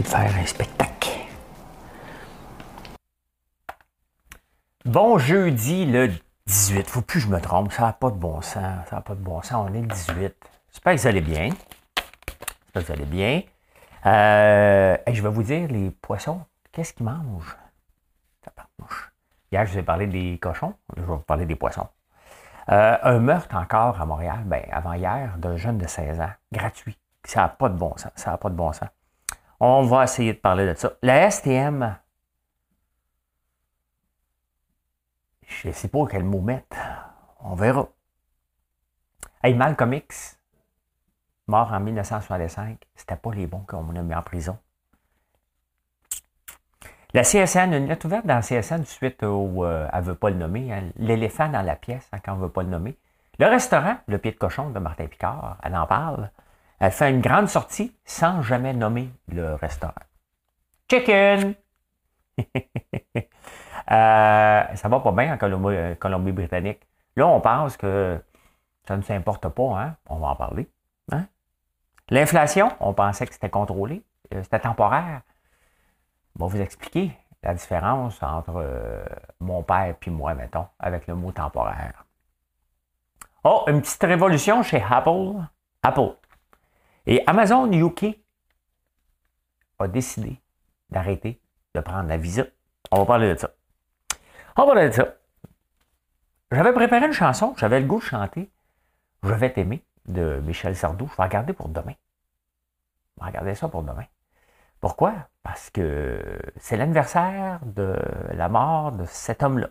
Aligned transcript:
De 0.00 0.06
faire 0.06 0.34
un 0.36 0.46
spectacle. 0.46 1.10
Bon 4.84 5.18
jeudi 5.18 5.84
le 5.86 6.10
18. 6.46 6.88
Faut 6.88 7.02
plus 7.02 7.20
que 7.20 7.26
je 7.26 7.32
me 7.32 7.40
trompe. 7.40 7.72
Ça 7.72 7.82
n'a 7.82 7.92
pas 7.92 8.10
de 8.10 8.16
bon 8.16 8.40
sens. 8.40 8.86
Ça 8.88 8.96
n'a 8.96 9.02
pas 9.02 9.14
de 9.14 9.20
bon 9.20 9.42
sens. 9.42 9.68
On 9.68 9.74
est 9.74 9.80
le 9.80 9.86
18. 9.86 10.34
J'espère 10.70 10.94
que 10.94 11.00
vous 11.00 11.06
allez 11.06 11.20
bien. 11.20 11.48
J'espère 11.48 12.82
que 12.82 12.86
vous 12.86 12.92
allez 12.92 13.04
bien. 13.04 13.42
Euh, 14.06 14.96
je 15.06 15.22
vais 15.22 15.28
vous 15.28 15.42
dire, 15.42 15.68
les 15.68 15.90
poissons, 15.90 16.40
qu'est-ce 16.72 16.94
qu'ils 16.94 17.06
mangent? 17.06 17.56
Hier, 19.52 19.66
je 19.66 19.72
vous 19.72 19.78
ai 19.78 19.82
parlé 19.82 20.06
des 20.06 20.38
cochons. 20.38 20.74
Je 20.96 21.02
vais 21.02 21.06
vous 21.06 21.18
parler 21.18 21.44
des 21.44 21.56
poissons. 21.56 21.86
Euh, 22.70 22.96
un 23.02 23.18
meurtre 23.18 23.54
encore 23.54 24.00
à 24.00 24.06
Montréal, 24.06 24.42
ben, 24.46 24.62
avant 24.72 24.94
hier, 24.94 25.36
d'un 25.36 25.56
jeune 25.56 25.78
de 25.78 25.86
16 25.86 26.20
ans, 26.20 26.30
gratuit. 26.50 26.98
Ça 27.24 27.42
n'a 27.42 27.48
pas 27.48 27.68
de 27.68 27.76
bon 27.76 27.94
sens. 27.96 28.12
Ça 28.16 28.30
n'a 28.30 28.38
pas 28.38 28.48
de 28.48 28.54
bon 28.54 28.72
sens. 28.72 28.88
On 29.64 29.84
va 29.84 30.02
essayer 30.02 30.32
de 30.32 30.38
parler 30.38 30.66
de 30.66 30.74
ça. 30.74 30.94
La 31.02 31.30
STM, 31.30 31.96
je 35.46 35.68
ne 35.68 35.72
sais 35.72 35.86
pas 35.86 36.04
quel 36.10 36.24
mot 36.24 36.40
mettre. 36.40 36.76
On 37.38 37.54
verra. 37.54 37.86
Hey, 39.40 39.54
Malcolm 39.54 39.92
X, 39.92 40.36
mort 41.46 41.72
en 41.72 41.78
1965, 41.78 42.76
c'était 42.96 43.14
pas 43.14 43.32
les 43.32 43.46
bons 43.46 43.60
qu'on 43.64 43.94
a 43.94 44.02
mis 44.02 44.14
en 44.16 44.22
prison. 44.22 44.58
La 47.14 47.22
CSN, 47.22 47.72
une 47.72 47.86
lettre 47.86 48.06
ouverte 48.06 48.26
dans 48.26 48.34
la 48.34 48.42
CSN 48.42 48.84
suite 48.84 49.22
au. 49.22 49.64
Euh, 49.64 49.88
elle 49.92 50.00
ne 50.00 50.04
veut 50.06 50.16
pas 50.16 50.30
le 50.30 50.36
nommer. 50.38 50.72
Hein. 50.72 50.90
L'éléphant 50.96 51.48
dans 51.48 51.62
la 51.62 51.76
pièce, 51.76 52.08
hein, 52.10 52.18
quand 52.18 52.32
on 52.32 52.38
ne 52.38 52.42
veut 52.42 52.50
pas 52.50 52.64
le 52.64 52.68
nommer. 52.68 52.98
Le 53.38 53.46
restaurant, 53.46 53.98
le 54.08 54.18
pied 54.18 54.32
de 54.32 54.38
cochon 54.38 54.70
de 54.70 54.80
Martin 54.80 55.06
Picard, 55.06 55.58
elle 55.62 55.76
en 55.76 55.86
parle. 55.86 56.32
Elle 56.82 56.90
fait 56.90 57.10
une 57.10 57.20
grande 57.20 57.48
sortie 57.48 57.96
sans 58.04 58.42
jamais 58.42 58.72
nommer 58.72 59.08
le 59.28 59.54
restaurant. 59.54 59.94
Chicken! 60.90 61.54
Euh, 63.90 64.74
ça 64.76 64.88
va 64.88 65.00
pas 65.00 65.10
bien 65.10 65.36
en 65.36 65.38
euh, 65.42 65.94
Colombie-Britannique. 65.96 66.80
Là, 67.16 67.26
on 67.26 67.40
pense 67.40 67.76
que 67.76 68.22
ça 68.86 68.96
ne 68.96 69.02
s'importe 69.02 69.48
pas, 69.48 69.76
hein? 69.76 69.96
On 70.08 70.18
va 70.18 70.28
en 70.28 70.36
parler. 70.36 70.70
Hein? 71.10 71.26
L'inflation, 72.08 72.70
on 72.78 72.94
pensait 72.94 73.26
que 73.26 73.34
c'était 73.34 73.50
contrôlé, 73.50 74.04
euh, 74.32 74.42
c'était 74.44 74.60
temporaire. 74.60 75.22
On 76.38 76.44
va 76.44 76.46
vous 76.46 76.60
expliquer 76.60 77.10
la 77.42 77.54
différence 77.54 78.22
entre 78.22 78.64
mon 79.40 79.64
père 79.64 79.96
et 80.06 80.10
moi, 80.10 80.32
mettons, 80.34 80.68
avec 80.78 81.08
le 81.08 81.16
mot 81.16 81.32
temporaire. 81.32 82.06
Oh, 83.42 83.64
une 83.66 83.82
petite 83.82 84.04
révolution 84.04 84.62
chez 84.62 84.82
Apple. 84.88 85.32
Apple. 85.82 86.14
Et 87.06 87.22
Amazon 87.26 87.70
UK 87.72 88.18
a 89.78 89.88
décidé 89.88 90.40
d'arrêter 90.90 91.40
de 91.74 91.80
prendre 91.80 92.08
la 92.08 92.16
visa. 92.16 92.44
On 92.90 92.98
va 92.98 93.06
parler 93.06 93.34
de 93.34 93.38
ça. 93.38 93.50
On 94.56 94.62
va 94.62 94.74
parler 94.74 94.88
de 94.88 94.94
ça. 94.94 95.14
J'avais 96.52 96.72
préparé 96.72 97.06
une 97.06 97.12
chanson, 97.12 97.54
j'avais 97.56 97.80
le 97.80 97.86
goût 97.86 97.98
de 97.98 98.04
chanter 98.04 98.50
Je 99.22 99.32
vais 99.32 99.52
t'aimer 99.52 99.82
de 100.06 100.40
Michel 100.44 100.76
Sardou. 100.76 101.08
Je 101.10 101.16
vais 101.16 101.22
regarder 101.22 101.52
pour 101.52 101.68
demain. 101.68 101.94
Je 103.16 103.22
vais 103.24 103.30
regarder 103.30 103.54
ça 103.54 103.68
pour 103.68 103.82
demain. 103.82 104.04
Pourquoi? 104.80 105.14
Parce 105.42 105.70
que 105.70 106.38
c'est 106.56 106.76
l'anniversaire 106.76 107.60
de 107.64 107.96
la 108.34 108.48
mort 108.48 108.92
de 108.92 109.06
cet 109.06 109.42
homme-là, 109.42 109.70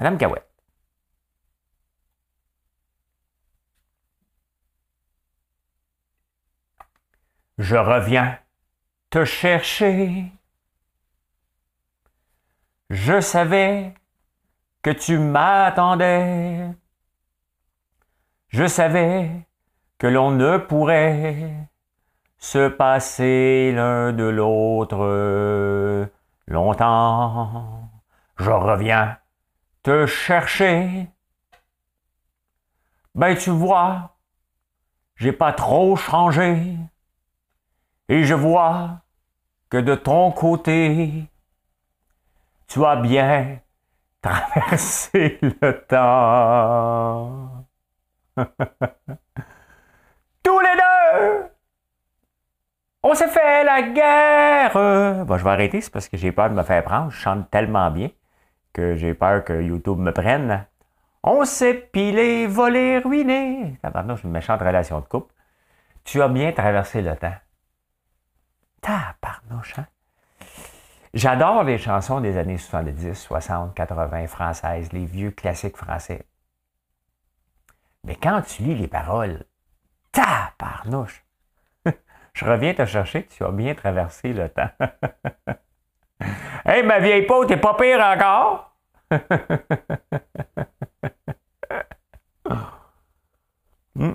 Madame 0.00 0.16
Gawet. 0.16 0.42
Je 7.58 7.76
reviens 7.76 8.38
te 9.10 9.24
chercher. 9.24 10.32
Je 12.90 13.20
savais 13.20 13.94
que 14.82 14.90
tu 14.90 15.18
m'attendais. 15.18 16.70
Je 18.48 18.66
savais 18.66 19.30
que 19.98 20.06
l'on 20.06 20.30
ne 20.30 20.56
pourrait 20.58 21.68
se 22.38 22.68
passer 22.68 23.72
l'un 23.74 24.12
de 24.12 24.24
l'autre 24.24 26.10
longtemps. 26.46 27.88
Je 28.38 28.50
reviens 28.50 29.18
te 29.82 30.06
chercher. 30.06 31.08
Ben 33.14 33.36
tu 33.36 33.50
vois, 33.50 34.16
j'ai 35.16 35.32
pas 35.32 35.52
trop 35.52 35.96
changé. 35.96 36.76
Et 38.08 38.24
je 38.24 38.34
vois 38.34 39.00
que 39.70 39.78
de 39.78 39.94
ton 39.94 40.32
côté, 40.32 41.24
tu 42.68 42.84
as 42.84 42.96
bien 42.96 43.60
traversé 44.20 45.38
le 45.60 45.86
temps. 45.86 47.66
Tous 50.42 50.60
les 50.60 50.76
deux, 50.76 51.50
on 53.02 53.14
s'est 53.14 53.28
fait 53.28 53.64
la 53.64 53.82
guerre. 53.82 55.24
Bon, 55.24 55.36
je 55.36 55.44
vais 55.44 55.50
arrêter, 55.50 55.80
c'est 55.80 55.90
parce 55.90 56.08
que 56.08 56.16
j'ai 56.16 56.32
peur 56.32 56.50
de 56.50 56.54
me 56.54 56.62
faire 56.62 56.84
prendre. 56.84 57.10
Je 57.10 57.16
chante 57.20 57.50
tellement 57.50 57.90
bien 57.90 58.10
que 58.72 58.96
j'ai 58.96 59.14
peur 59.14 59.44
que 59.44 59.60
YouTube 59.60 59.98
me 59.98 60.12
prenne. 60.12 60.66
On 61.22 61.44
s'est 61.44 61.74
pilé, 61.74 62.46
volé, 62.46 62.98
ruiné. 62.98 63.78
Maintenant, 63.82 64.16
j'ai 64.16 64.24
une 64.24 64.30
méchante 64.30 64.60
relation 64.60 65.00
de 65.00 65.06
couple. 65.06 65.34
Tu 66.04 66.20
as 66.22 66.28
bien 66.28 66.52
traversé 66.52 67.02
le 67.02 67.16
temps. 67.16 67.34
Tabarnouche, 68.82 69.78
hein? 69.78 69.86
J'adore 71.14 71.62
les 71.62 71.78
chansons 71.78 72.20
des 72.20 72.36
années 72.36 72.58
70, 72.58 73.14
60, 73.14 73.74
80 73.74 74.26
françaises, 74.26 74.92
les 74.92 75.06
vieux 75.06 75.30
classiques 75.30 75.76
français. 75.76 76.26
Mais 78.04 78.16
quand 78.16 78.42
tu 78.42 78.62
lis 78.62 78.74
les 78.74 78.88
paroles, 78.88 79.44
tabarnouche! 80.10 81.24
Je 82.34 82.44
reviens 82.44 82.74
te 82.74 82.84
chercher, 82.84 83.26
tu 83.26 83.44
as 83.44 83.52
bien 83.52 83.74
traversé 83.74 84.32
le 84.32 84.48
temps. 84.48 84.70
hey, 86.64 86.82
ma 86.82 86.98
vieille 86.98 87.26
peau, 87.26 87.44
t'es 87.44 87.56
pas 87.56 87.74
pire 87.74 88.00
encore? 88.00 88.74
Hmm. 93.94 94.14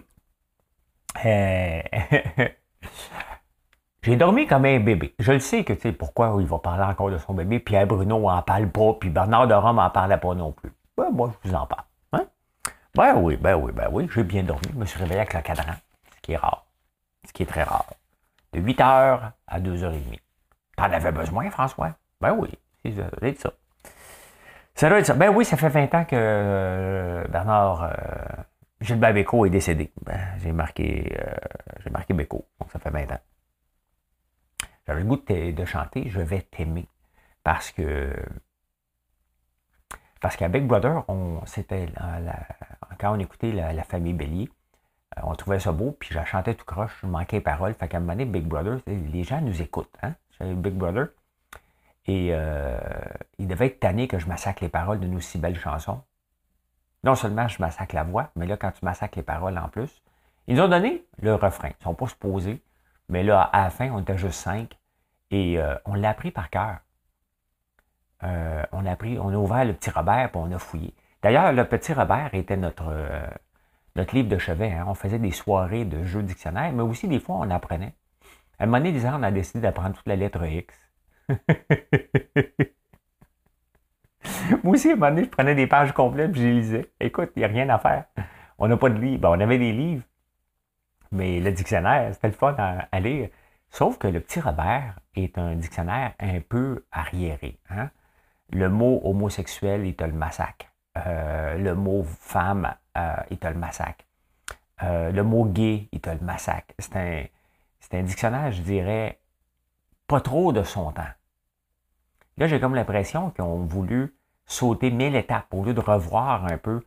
J'ai 4.08 4.16
dormi 4.16 4.48
comme 4.48 4.64
un 4.64 4.80
bébé. 4.80 5.14
Je 5.20 5.34
le 5.34 5.40
sais 5.40 5.66
que, 5.66 5.74
tu 5.74 5.82
sais, 5.82 5.92
pourquoi 5.92 6.34
il 6.40 6.48
va 6.48 6.60
parler 6.60 6.86
encore 6.86 7.12
de 7.12 7.18
son 7.18 7.34
bébé. 7.34 7.60
Pierre 7.60 7.86
Bruno 7.86 8.30
en 8.30 8.42
parle 8.42 8.70
pas, 8.70 8.94
puis 8.94 9.10
Bernard 9.10 9.50
de 9.50 9.54
Rome 9.54 9.76
n'en 9.76 9.90
parlait 9.90 10.16
pas 10.16 10.34
non 10.34 10.54
plus. 10.54 10.72
Ben, 10.96 11.10
moi, 11.12 11.34
je 11.44 11.50
vous 11.50 11.56
en 11.56 11.66
parle. 11.66 11.84
Hein? 12.14 12.24
Ben 12.96 13.16
oui, 13.18 13.36
ben 13.36 13.56
oui, 13.56 13.74
ben 13.74 13.90
oui, 13.92 14.08
j'ai 14.16 14.24
bien 14.24 14.44
dormi. 14.44 14.64
Je 14.72 14.78
me 14.78 14.86
suis 14.86 14.98
réveillé 14.98 15.20
avec 15.20 15.34
le 15.34 15.42
cadran, 15.42 15.74
ce 16.16 16.22
qui 16.22 16.32
est 16.32 16.38
rare. 16.38 16.66
Ce 17.28 17.34
qui 17.34 17.44
est 17.44 17.48
très 17.48 17.64
rare. 17.64 17.86
De 18.54 18.62
8 18.62 18.80
h 18.80 19.20
à 19.46 19.60
2h30. 19.60 20.20
T'en 20.78 20.84
avais 20.84 21.12
besoin, 21.12 21.52
François? 21.52 21.92
Ben 22.22 22.32
oui, 22.32 22.48
c'est 22.86 22.94
ça. 22.94 23.10
Ça 24.74 24.88
doit 24.88 25.00
être 25.00 25.06
ça. 25.06 25.16
Ben 25.16 25.36
oui, 25.36 25.44
ça 25.44 25.58
fait 25.58 25.68
20 25.68 25.94
ans 25.94 26.06
que 26.06 26.16
euh, 26.16 27.28
Bernard 27.28 27.84
euh, 27.84 27.90
Gilbert 28.80 29.18
est 29.18 29.50
décédé. 29.50 29.92
Ben, 30.06 30.18
j'ai 30.38 30.54
marqué, 30.54 31.14
euh, 31.20 31.36
j'ai 31.84 31.90
marqué 31.90 32.14
Bécaud, 32.14 32.46
donc 32.58 32.72
ça 32.72 32.80
fait 32.80 32.90
20 32.90 33.12
ans. 33.12 33.20
J'avais 34.88 35.02
le 35.02 35.06
goût 35.06 35.18
de, 35.18 35.66
chanter 35.66 36.10
Je 36.10 36.22
vais 36.22 36.42
t'aimer. 36.42 36.88
Parce 37.44 37.72
que. 37.72 38.14
Parce 40.22 40.36
qu'à 40.36 40.48
Big 40.48 40.66
Brother, 40.66 41.04
on, 41.10 41.42
c'était 41.46 41.88
quand 43.00 43.16
on 43.16 43.20
écoutait 43.20 43.52
la, 43.52 43.84
famille 43.84 44.14
Bélier, 44.14 44.50
euh, 45.18 45.22
on 45.24 45.36
trouvait 45.36 45.60
ça 45.60 45.72
beau, 45.72 45.96
puis 46.00 46.10
je 46.12 46.20
chantais 46.26 46.56
tout 46.56 46.66
croche, 46.66 46.98
je 47.02 47.08
manquais 47.08 47.38
les 47.38 47.42
paroles. 47.42 47.76
Fait 47.76 47.88
qu'à 47.88 47.98
un 47.98 48.00
moment 48.00 48.14
donné, 48.14 48.26
Big 48.26 48.46
Brother, 48.46 48.80
les 48.88 49.24
gens 49.24 49.42
nous 49.42 49.62
écoutent. 49.62 49.96
Hein? 50.02 50.16
Big 50.40 50.74
Brother. 50.74 51.10
Et 52.08 52.30
euh, 52.32 52.80
il 53.38 53.48
devait 53.48 53.68
être 53.68 53.80
tanné 53.80 54.08
que 54.08 54.18
je 54.18 54.28
massacre 54.28 54.64
les 54.64 54.70
paroles 54.70 55.00
d'une 55.00 55.16
aussi 55.16 55.38
belle 55.38 55.60
chanson. 55.60 56.02
Non 57.04 57.16
seulement 57.16 57.48
je 57.48 57.62
massacre 57.62 57.94
la 57.94 58.04
voix, 58.04 58.32
mais 58.36 58.48
là, 58.48 58.58
quand 58.58 58.72
tu 58.72 58.84
massacres 58.84 59.18
les 59.18 59.24
paroles 59.24 59.58
en 59.58 59.68
plus, 59.68 60.02
ils 60.48 60.60
ont 60.62 60.68
donné 60.68 61.06
le 61.22 61.36
refrain. 61.36 61.70
Ils 61.70 61.82
ne 61.82 61.84
sont 61.84 61.94
pas 61.94 62.08
supposés 62.08 62.62
Mais 63.10 63.24
là, 63.24 63.42
à 63.42 63.64
la 63.64 63.70
fin, 63.70 63.90
on 63.92 64.02
était 64.02 64.18
juste 64.18 64.40
cinq. 64.40 64.78
Et 65.32 65.60
euh, 65.60 65.76
on 65.86 65.96
l'a 65.96 66.10
appris 66.10 66.32
par 66.32 66.50
cœur. 66.50 66.78
Euh, 68.24 68.64
on 68.72 68.86
a 68.86 68.96
on 69.20 69.34
a 69.34 69.38
ouvert 69.38 69.66
le 69.66 69.74
petit 69.74 69.90
Robert, 69.90 70.32
puis 70.32 70.42
on 70.44 70.52
a 70.52 70.60
fouillé. 70.60 70.94
D'ailleurs, 71.22 71.52
le 71.52 71.66
petit 71.66 71.94
Robert 71.94 72.30
était 72.34 72.58
notre, 72.58 72.88
euh, 72.90 73.28
notre 73.96 74.16
livre 74.16 74.30
de 74.30 74.38
chevet. 74.38 74.72
Hein. 74.72 74.86
On 74.88 74.94
faisait 74.94 75.20
des 75.20 75.32
soirées 75.32 75.86
de 75.86 76.04
jeux 76.04 76.24
dictionnaires, 76.24 76.72
mais 76.72 76.84
aussi 76.84 77.08
des 77.08 77.20
fois, 77.20 77.38
on 77.40 77.50
apprenait. 77.50 77.94
À 78.60 78.64
un 78.64 78.68
moment 78.68 78.84
donné, 78.84 79.00
on 79.06 79.24
a 79.24 79.32
décidé 79.32 79.60
d'apprendre 79.60 79.96
toute 79.96 80.08
la 80.08 80.16
lettre 80.16 80.44
X. 80.46 80.74
Moi 84.64 84.74
aussi, 84.74 84.90
à 84.90 84.94
un 84.94 84.96
moment 84.96 85.12
donné, 85.12 85.26
je 85.26 85.30
prenais 85.30 85.56
des 85.56 85.68
pages 85.68 85.92
complètes 85.92 86.32
et 86.32 86.40
je 86.40 86.44
les 86.44 86.54
lisais. 86.54 86.92
Écoute, 87.00 87.32
il 87.36 87.40
n'y 87.40 87.46
a 87.46 87.50
rien 87.50 87.70
à 87.70 87.78
faire. 87.78 88.06
On 88.58 88.68
n'a 88.68 88.78
pas 88.78 88.90
de 88.90 89.00
livre. 89.00 89.30
on 89.30 89.40
avait 89.40 89.60
des 89.60 89.72
livres, 89.72 90.04
mais 91.12 91.40
le 91.40 91.52
dictionnaire, 91.52 92.14
c'était 92.14 92.28
le 92.28 92.34
fun 92.34 92.56
à, 92.58 93.00
lire. 93.00 93.30
Sauf 93.70 93.98
que 93.98 94.08
le 94.08 94.20
petit 94.20 94.40
Robert 94.40 95.00
est 95.16 95.38
un 95.38 95.56
dictionnaire 95.56 96.14
un 96.20 96.40
peu 96.42 96.86
arriéré. 96.92 97.60
Hein. 97.70 97.90
Le 98.52 98.70
mot 98.70 99.02
homosexuel, 99.04 99.86
il 99.86 99.96
te 99.96 100.04
le 100.04 100.14
massacre. 100.14 100.68
Euh, 101.06 101.58
le 101.58 101.76
mot 101.76 102.04
femme, 102.04 102.74
euh, 102.98 103.16
il 103.30 103.38
te 103.38 103.48
le 103.48 103.56
massacre. 103.56 104.06
Euh, 104.84 105.12
le 105.12 105.24
mot 105.24 105.46
gay, 105.46 105.90
il 105.92 106.00
te 106.00 106.10
le 106.10 106.20
massacre. 106.20 106.74
C'est 106.80 106.96
un, 106.96 107.24
c'est 107.80 107.98
un 107.98 108.04
dictionnaire, 108.04 108.52
je 108.52 108.62
dirais, 108.62 109.20
pas 110.08 110.22
trop 110.22 110.54
de 110.54 110.64
son 110.64 110.92
temps. 110.92 111.04
Là, 112.38 112.48
j'ai 112.48 112.60
comme 112.60 112.76
l'impression 112.76 113.32
qu'ils 113.32 113.44
ont 113.44 113.66
voulu 113.66 114.16
sauter 114.46 114.92
mille 114.92 115.16
étapes 115.16 115.54
au 115.54 115.64
lieu 115.64 115.74
de 115.74 115.82
revoir 115.82 116.46
un 116.46 116.58
peu 116.58 116.82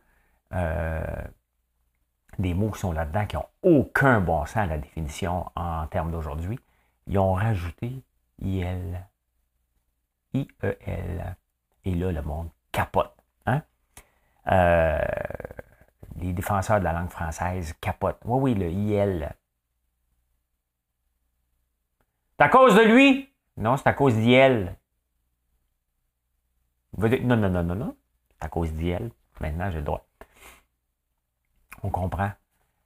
des 2.39 2.53
mots 2.53 2.71
qui 2.71 2.79
sont 2.79 2.91
là-dedans 2.91 3.25
qui 3.25 3.35
n'ont 3.35 3.45
aucun 3.61 4.21
bon 4.21 4.45
sens 4.45 4.57
à 4.57 4.65
la 4.65 4.77
définition 4.77 5.45
en 5.55 5.87
termes 5.87 6.11
d'aujourd'hui. 6.11 6.59
Ils 7.07 7.17
ont 7.19 7.33
rajouté 7.33 8.03
IL. 8.41 9.05
I-E-L. 10.33 11.35
Et 11.83 11.95
là, 11.95 12.11
le 12.11 12.21
monde 12.21 12.49
capote. 12.71 13.13
Hein? 13.45 13.61
Euh, 14.47 14.99
les 16.17 16.33
défenseurs 16.33 16.79
de 16.79 16.85
la 16.85 16.93
langue 16.93 17.09
française 17.09 17.73
capotent. 17.81 18.21
Oui, 18.25 18.53
oui, 18.53 18.59
le 18.59 18.69
IL. 18.69 19.35
C'est 22.37 22.45
à 22.45 22.49
cause 22.49 22.75
de 22.75 22.81
lui? 22.81 23.29
Non, 23.57 23.77
c'est 23.77 23.87
à 23.87 23.93
cause 23.93 24.15
d'IL. 24.15 24.75
Non, 26.97 27.37
non, 27.37 27.49
non, 27.49 27.63
non, 27.63 27.75
non. 27.75 27.95
C'est 28.29 28.45
à 28.45 28.49
cause 28.49 28.73
d'IL. 28.73 29.11
Maintenant, 29.39 29.69
j'ai 29.69 29.77
le 29.77 29.83
droit. 29.83 30.05
On 31.83 31.89
comprend. 31.89 32.31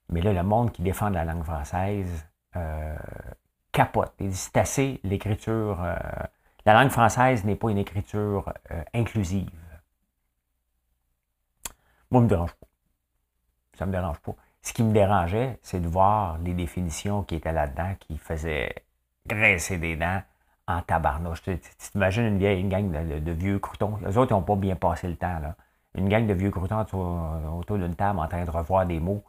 Mais 0.10 0.22
là, 0.22 0.34
le 0.34 0.44
monde 0.44 0.72
qui 0.72 0.82
défend 0.82 1.10
la 1.10 1.26
langue 1.26 1.44
française 1.44 2.28
euh, 2.56 2.96
capote. 3.72 4.14
C'est 4.32 4.58
assez 4.58 5.00
l'écriture. 5.04 5.82
Euh, 5.84 5.96
la 6.66 6.74
langue 6.74 6.90
française 6.92 7.44
n'est 7.44 7.56
pas 7.56 7.70
une 7.70 7.78
écriture 7.78 8.54
euh, 8.72 8.84
inclusive. 8.94 9.50
Moi, 12.12 12.22
ça 12.22 12.24
me 12.24 12.30
dérange 12.30 12.54
pas. 12.54 12.68
Ça 13.78 13.86
me 13.86 13.92
dérange 13.92 14.20
pas. 14.20 14.36
Ce 14.62 14.74
qui 14.74 14.84
me 14.84 14.94
dérangeait, 14.94 15.60
c'est 15.62 15.80
de 15.80 15.88
voir 15.88 16.38
les 16.40 16.54
définitions 16.54 17.24
qui 17.24 17.36
étaient 17.36 17.52
là-dedans, 17.52 17.96
qui 18.00 18.18
faisaient 18.18 18.74
graisser 19.28 19.78
des 19.78 19.96
dents 19.96 20.22
en 20.68 20.82
tabarnouche. 20.82 21.44
Tu 21.44 21.60
t'imagines 21.92 22.26
une 22.26 22.40
vieille 22.40 22.62
une 22.62 22.70
gang 22.70 22.90
de, 22.90 23.32
vieux 23.32 23.60
croutons? 23.60 24.00
Les 24.06 24.18
autres, 24.18 24.32
ils 24.32 24.36
n'ont 24.36 24.42
pas 24.42 24.56
bien 24.56 24.76
passé 24.76 25.08
le 25.08 25.18
temps. 25.18 25.40
Là. 25.40 25.56
Une 25.96 26.10
gang 26.10 26.28
de 26.28 26.34
vieux 26.34 26.52
croutons 26.52 26.82
autour, 26.82 27.78
d'une 27.78 27.96
table 27.96 28.20
en 28.20 28.28
train 28.28 28.44
de 28.44 28.52
revoir 28.52 28.86
des 28.86 29.00
mots. 29.00 29.24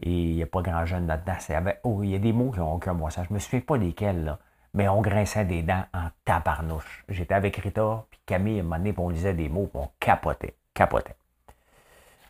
Et 0.00 0.10
il 0.10 0.36
n'y 0.36 0.42
a 0.42 0.46
pas 0.46 0.62
grand 0.62 0.84
jeune 0.84 1.06
là-dedans. 1.06 1.72
Oh, 1.84 2.02
il 2.02 2.10
y 2.10 2.14
a 2.14 2.18
des 2.18 2.32
mots 2.32 2.50
qui 2.50 2.58
n'ont 2.58 2.74
aucun 2.74 2.94
bon 2.94 3.08
sens. 3.08 3.26
Je 3.26 3.30
ne 3.30 3.34
me 3.34 3.38
souviens 3.38 3.60
pas 3.60 3.78
desquels, 3.78 4.24
là 4.24 4.38
mais 4.74 4.88
on 4.88 5.02
grinçait 5.02 5.44
des 5.44 5.62
dents 5.62 5.84
en 5.92 6.08
tabarnouche. 6.24 7.04
J'étais 7.08 7.34
avec 7.34 7.56
Rita, 7.56 8.06
puis 8.10 8.20
Camille, 8.24 8.58
à 8.58 8.60
un 8.60 8.62
moment 8.64 8.78
donné, 8.78 8.94
on 8.96 9.08
lisait 9.08 9.34
des 9.34 9.48
mots, 9.48 9.66
puis 9.66 9.80
on 9.82 9.90
capotait, 10.00 10.56
capotait. 10.74 11.16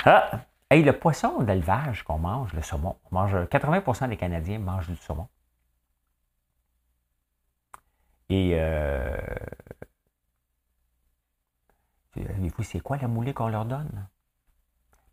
Ah! 0.05 0.40
Hey, 0.70 0.82
le 0.82 0.94
poisson 0.94 1.43
d'élevage 1.43 2.02
qu'on 2.02 2.19
mange, 2.19 2.52
le 2.55 2.62
saumon, 2.62 2.96
on 3.11 3.14
mange, 3.14 3.34
80% 3.34 4.08
des 4.08 4.17
Canadiens 4.17 4.58
mangent 4.58 4.88
du 4.88 4.96
saumon. 4.96 5.29
Et 8.31 8.52
euh, 8.55 9.14
vous 12.17 12.62
c'est 12.62 12.81
quoi 12.81 12.97
la 12.99 13.09
moulée 13.09 13.35
qu'on 13.35 13.49
leur 13.49 13.64
donne? 13.64 14.09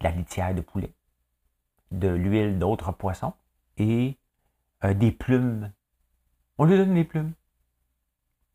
la 0.01 0.11
litière 0.11 0.55
de 0.55 0.61
poulet, 0.61 0.93
de 1.91 2.07
l'huile 2.07 2.57
d'autres 2.57 2.93
poissons 2.93 3.33
et 3.75 4.17
euh, 4.85 4.93
des 4.93 5.11
plumes 5.11 5.73
on 6.59 6.65
lui 6.65 6.75
donne 6.77 6.93
des 6.93 7.05
plumes. 7.05 7.31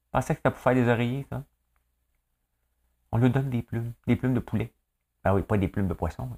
Je 0.04 0.10
pensais 0.10 0.34
que 0.34 0.38
c'était 0.40 0.50
pour 0.50 0.60
faire 0.60 0.74
des 0.74 0.86
oreillers, 0.88 1.26
ça. 1.30 1.42
On 3.10 3.16
lui 3.16 3.30
donne 3.30 3.48
des 3.48 3.62
plumes, 3.62 3.94
des 4.06 4.14
plumes 4.14 4.34
de 4.34 4.40
poulet. 4.40 4.74
Ah 5.24 5.34
oui, 5.34 5.42
pas 5.42 5.56
des 5.56 5.68
plumes 5.68 5.88
de 5.88 5.94
poisson. 5.94 6.28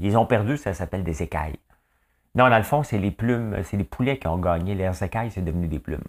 Ils 0.00 0.16
ont 0.16 0.24
perdu, 0.24 0.56
ça 0.56 0.72
s'appelle 0.72 1.04
des 1.04 1.22
écailles. 1.22 1.58
Non, 2.34 2.48
dans 2.48 2.56
le 2.56 2.64
fond, 2.64 2.82
c'est 2.82 2.98
les 2.98 3.10
plumes, 3.10 3.62
c'est 3.62 3.76
les 3.76 3.84
poulets 3.84 4.18
qui 4.18 4.26
ont 4.26 4.38
gagné. 4.38 4.74
Les 4.74 5.04
écailles, 5.04 5.30
c'est 5.30 5.42
devenu 5.42 5.68
des 5.68 5.78
plumes. 5.78 6.02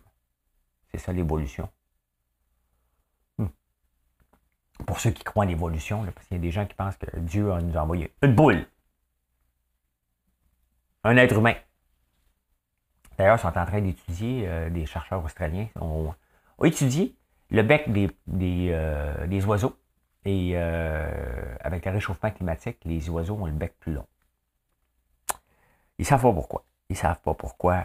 C'est 0.88 1.00
ça 1.00 1.12
l'évolution. 1.12 1.69
Hmm. 3.38 3.48
Pour 4.85 4.99
ceux 4.99 5.11
qui 5.11 5.23
croient 5.23 5.45
en 5.45 5.47
l'évolution, 5.47 6.05
parce 6.13 6.27
qu'il 6.27 6.37
y 6.37 6.39
a 6.39 6.41
des 6.41 6.51
gens 6.51 6.65
qui 6.65 6.75
pensent 6.75 6.97
que 6.97 7.19
Dieu 7.19 7.51
a 7.51 7.61
nous 7.61 7.75
envoyé 7.77 8.13
une 8.21 8.35
boule. 8.35 8.65
Un 11.03 11.17
être 11.17 11.37
humain. 11.37 11.55
D'ailleurs, 13.17 13.37
ils 13.37 13.41
sont 13.41 13.57
en 13.57 13.65
train 13.65 13.81
d'étudier, 13.81 14.47
euh, 14.47 14.69
des 14.69 14.85
chercheurs 14.85 15.23
australiens 15.23 15.67
ont, 15.79 16.13
étudié 16.63 17.15
le 17.49 17.61
bec 17.63 17.91
des, 17.91 18.09
des, 18.27 18.69
euh, 18.71 19.41
oiseaux. 19.45 19.77
Et 20.25 20.53
euh, 20.55 21.55
avec 21.59 21.85
le 21.85 21.91
réchauffement 21.91 22.31
climatique, 22.31 22.79
les 22.83 23.09
oiseaux 23.09 23.35
ont 23.35 23.45
le 23.45 23.51
bec 23.51 23.75
plus 23.79 23.93
long. 23.93 24.05
Ils 25.97 26.01
ne 26.01 26.05
savent 26.05 26.23
pas 26.23 26.33
pourquoi. 26.33 26.65
Ils 26.89 26.93
ne 26.93 26.97
savent 26.97 27.21
pas 27.21 27.33
pourquoi 27.35 27.83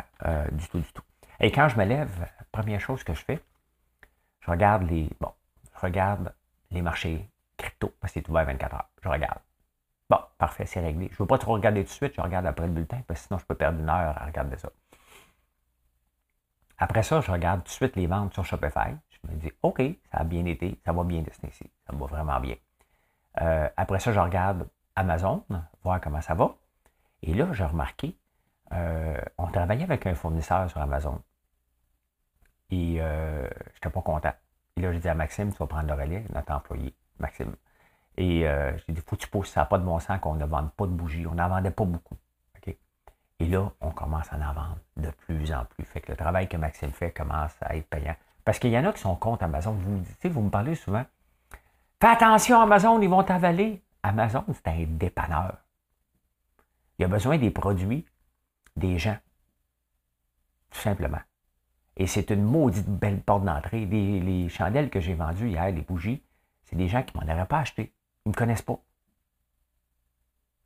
du 0.52 0.66
tout, 0.68 0.78
du 0.78 0.92
tout. 0.92 1.02
Et 1.38 1.52
quand 1.52 1.68
je 1.68 1.76
me 1.76 1.84
lève, 1.84 2.26
première 2.50 2.80
chose 2.80 3.04
que 3.04 3.14
je 3.14 3.22
fais, 3.22 3.40
je 4.40 4.50
regarde 4.50 4.82
les. 4.90 5.08
Bon, 5.20 5.32
je 5.74 5.80
regarde 5.80 6.32
les 6.70 6.82
marchés 6.82 7.28
crypto, 7.56 7.94
parce 8.00 8.12
que 8.12 8.20
c'est 8.20 8.28
ouvert 8.28 8.46
24 8.46 8.74
heures. 8.74 8.88
Je 9.02 9.08
regarde. 9.08 9.38
Bon, 10.08 10.18
parfait, 10.38 10.66
c'est 10.66 10.80
réglé. 10.80 11.08
Je 11.08 11.14
ne 11.14 11.18
veux 11.18 11.26
pas 11.26 11.38
trop 11.38 11.52
regarder 11.52 11.82
tout 11.84 11.90
de 11.90 11.94
suite, 11.94 12.14
je 12.16 12.20
regarde 12.20 12.46
après 12.46 12.66
le 12.66 12.72
bulletin, 12.72 13.00
parce 13.06 13.20
que 13.20 13.26
sinon 13.26 13.38
je 13.38 13.46
peux 13.46 13.54
perdre 13.54 13.78
une 13.80 13.88
heure 13.88 14.16
à 14.20 14.26
regarder 14.26 14.56
ça. 14.56 14.70
Après 16.78 17.02
ça, 17.02 17.20
je 17.20 17.30
regarde 17.30 17.60
tout 17.60 17.68
de 17.68 17.72
suite 17.72 17.96
les 17.96 18.06
ventes 18.06 18.32
sur 18.32 18.44
Shopify. 18.44 18.96
Je 19.10 19.30
me 19.30 19.36
dis, 19.36 19.52
OK, 19.62 19.82
ça 20.10 20.18
a 20.18 20.24
bien 20.24 20.44
été, 20.46 20.80
ça 20.84 20.92
va 20.92 21.04
bien 21.04 21.20
de 21.20 21.30
ici, 21.46 21.70
ça 21.86 21.94
va 21.94 22.06
vraiment 22.06 22.40
bien. 22.40 22.56
Euh, 23.40 23.68
après 23.76 24.00
ça, 24.00 24.12
je 24.12 24.18
regarde 24.18 24.66
Amazon, 24.96 25.44
voir 25.84 26.00
comment 26.00 26.20
ça 26.20 26.34
va. 26.34 26.56
Et 27.22 27.34
là, 27.34 27.52
j'ai 27.52 27.64
remarqué, 27.64 28.16
euh, 28.72 29.20
on 29.38 29.46
travaillait 29.48 29.84
avec 29.84 30.06
un 30.06 30.14
fournisseur 30.14 30.70
sur 30.70 30.80
Amazon. 30.80 31.22
Et 32.70 32.96
euh, 33.00 33.48
je 33.48 33.74
n'étais 33.74 33.90
pas 33.90 34.02
content. 34.02 34.32
Et 34.80 34.82
là, 34.82 34.94
j'ai 34.94 34.98
dit 34.98 35.08
à 35.10 35.14
Maxime, 35.14 35.52
tu 35.52 35.58
vas 35.58 35.66
prendre 35.66 35.88
le 35.88 35.92
relais, 35.92 36.24
notre 36.32 36.52
employé, 36.52 36.94
Maxime. 37.18 37.54
Et 38.16 38.46
j'ai 38.86 38.92
dit, 38.94 39.02
faut 39.02 39.14
que 39.14 39.20
tu 39.20 39.28
pousses, 39.28 39.50
ça 39.50 39.60
n'a 39.60 39.66
pas 39.66 39.76
de 39.76 39.84
bon 39.84 39.98
sens 39.98 40.18
qu'on 40.20 40.36
ne 40.36 40.46
vende 40.46 40.72
pas 40.72 40.86
de 40.86 40.92
bougies. 40.92 41.26
On 41.26 41.34
n'en 41.34 41.50
vendait 41.50 41.70
pas 41.70 41.84
beaucoup. 41.84 42.16
Et 43.38 43.46
là, 43.46 43.70
on 43.82 43.90
commence 43.90 44.32
à 44.32 44.36
en 44.36 44.54
vendre 44.54 44.78
de 44.96 45.10
plus 45.10 45.52
en 45.52 45.66
plus. 45.66 45.84
Fait 45.84 46.00
que 46.00 46.12
le 46.12 46.16
travail 46.16 46.48
que 46.48 46.56
Maxime 46.56 46.92
fait 46.92 47.10
commence 47.10 47.52
à 47.60 47.76
être 47.76 47.88
payant. 47.88 48.16
Parce 48.42 48.58
qu'il 48.58 48.70
y 48.70 48.78
en 48.78 48.86
a 48.86 48.92
qui 48.94 49.00
sont 49.00 49.16
contre 49.16 49.44
Amazon. 49.44 49.72
Vous, 49.72 50.02
vous 50.24 50.40
me 50.40 50.50
parlez 50.50 50.74
souvent. 50.74 51.04
Fais 52.00 52.08
attention, 52.08 52.58
Amazon, 52.58 52.98
ils 53.02 53.08
vont 53.08 53.22
t'avaler. 53.22 53.82
Amazon, 54.02 54.46
c'est 54.48 54.68
un 54.68 54.86
dépanneur. 54.86 55.58
Il 56.98 57.04
a 57.04 57.08
besoin 57.08 57.36
des 57.36 57.50
produits 57.50 58.06
des 58.76 58.98
gens. 58.98 59.18
Tout 60.70 60.80
simplement. 60.80 61.20
Et 61.96 62.06
c'est 62.06 62.30
une 62.30 62.42
maudite 62.42 62.88
belle 62.88 63.20
porte 63.20 63.44
d'entrée. 63.44 63.84
Les, 63.86 64.20
les, 64.20 64.48
chandelles 64.48 64.90
que 64.90 65.00
j'ai 65.00 65.14
vendues 65.14 65.50
hier, 65.50 65.70
les 65.70 65.82
bougies, 65.82 66.22
c'est 66.64 66.76
des 66.76 66.88
gens 66.88 67.02
qui 67.02 67.16
ne 67.16 67.24
m'en 67.24 67.32
auraient 67.32 67.46
pas 67.46 67.58
acheté. 67.58 67.92
Ils 68.24 68.30
ne 68.30 68.32
me 68.32 68.36
connaissent 68.36 68.62
pas. 68.62 68.80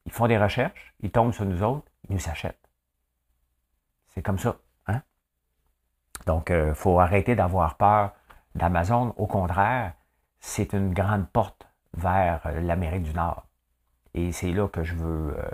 Ils 0.06 0.12
font 0.12 0.26
des 0.26 0.38
recherches, 0.38 0.94
ils 1.00 1.10
tombent 1.10 1.32
sur 1.32 1.46
nous 1.46 1.62
autres, 1.62 1.90
ils 2.08 2.14
nous 2.14 2.28
achètent. 2.28 2.68
C'est 4.08 4.22
comme 4.22 4.38
ça. 4.38 4.56
Hein? 4.86 5.02
Donc, 6.26 6.50
il 6.50 6.56
euh, 6.56 6.74
faut 6.74 7.00
arrêter 7.00 7.34
d'avoir 7.34 7.76
peur 7.76 8.12
d'Amazon. 8.54 9.14
Au 9.16 9.26
contraire, 9.26 9.94
c'est 10.40 10.72
une 10.72 10.92
grande 10.92 11.28
porte 11.28 11.66
vers 11.94 12.42
euh, 12.46 12.60
l'Amérique 12.60 13.02
du 13.02 13.14
Nord. 13.14 13.46
Et 14.12 14.30
c'est 14.32 14.52
là 14.52 14.68
que 14.68 14.84
je 14.84 14.94
veux 14.94 15.36
euh, 15.36 15.50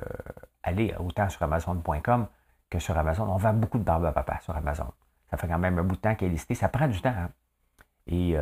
aller, 0.63 0.95
autant 0.99 1.29
sur 1.29 1.43
Amazon.com 1.43 2.27
que 2.69 2.79
sur 2.79 2.97
Amazon. 2.99 3.29
On 3.29 3.37
vend 3.37 3.55
beaucoup 3.55 3.79
de 3.79 3.85
barbe 3.85 4.05
à 4.05 4.13
papa 4.13 4.41
sur 4.41 4.55
Amazon. 4.55 4.93
Ça 5.31 5.37
fait 5.37 5.47
quand 5.49 5.59
même 5.59 5.79
un 5.79 5.83
bout 5.83 5.97
de 5.97 6.01
temps 6.01 6.15
qu'elle 6.15 6.29
est 6.29 6.33
listée. 6.33 6.55
Ça 6.55 6.69
prend 6.69 6.89
du 6.89 7.01
temps. 7.01 7.15
Hein? 7.17 7.31
Et, 8.07 8.37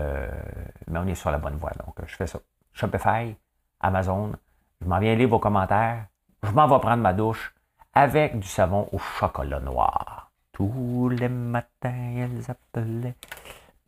mais 0.86 0.98
on 0.98 1.06
est 1.06 1.14
sur 1.14 1.30
la 1.30 1.38
bonne 1.38 1.56
voie. 1.56 1.72
Donc, 1.84 1.94
je 2.06 2.16
fais 2.16 2.26
ça. 2.26 2.38
Shopify, 2.72 3.36
Amazon. 3.80 4.32
Je 4.80 4.86
m'en 4.86 4.98
viens 4.98 5.14
lire 5.14 5.28
vos 5.28 5.38
commentaires. 5.38 6.06
Je 6.42 6.50
m'en 6.50 6.66
vais 6.66 6.78
prendre 6.78 7.02
ma 7.02 7.12
douche 7.12 7.52
avec 7.92 8.38
du 8.38 8.46
savon 8.46 8.88
au 8.92 8.98
chocolat 8.98 9.60
noir. 9.60 10.30
Tous 10.52 11.08
les 11.08 11.28
matins, 11.28 12.14
elles 12.16 12.50
appelaient 12.50 13.14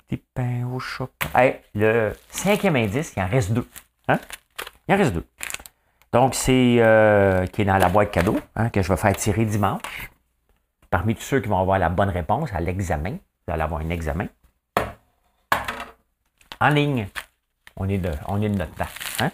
petit 0.06 0.22
pain 0.34 0.66
au 0.66 0.78
chocolat. 0.78 1.30
Hey, 1.34 1.60
le 1.74 2.12
cinquième 2.28 2.76
indice, 2.76 3.14
il 3.16 3.22
en 3.22 3.28
reste 3.28 3.52
deux. 3.52 3.68
Hein? 4.08 4.18
Il 4.88 4.94
en 4.94 4.98
reste 4.98 5.14
deux. 5.14 5.26
Donc, 6.12 6.34
c'est 6.34 6.76
euh, 6.80 7.46
qui 7.46 7.62
est 7.62 7.64
dans 7.64 7.78
la 7.78 7.88
boîte 7.88 8.10
cadeau, 8.10 8.38
hein, 8.56 8.68
que 8.70 8.82
je 8.82 8.88
vais 8.88 8.96
faire 8.96 9.14
tirer 9.14 9.44
dimanche. 9.44 10.10
Parmi 10.90 11.14
tous 11.14 11.22
ceux 11.22 11.40
qui 11.40 11.48
vont 11.48 11.60
avoir 11.60 11.78
la 11.78 11.88
bonne 11.88 12.10
réponse 12.10 12.52
à 12.52 12.60
l'examen, 12.60 13.12
vous 13.46 13.52
allez 13.52 13.62
avoir 13.62 13.80
un 13.80 13.90
examen. 13.90 14.26
En 16.60 16.68
ligne. 16.68 17.08
On 17.76 17.88
est 17.88 17.98
de, 17.98 18.10
notre 18.48 18.74
temps. 18.74 18.84
Hein? 19.20 19.30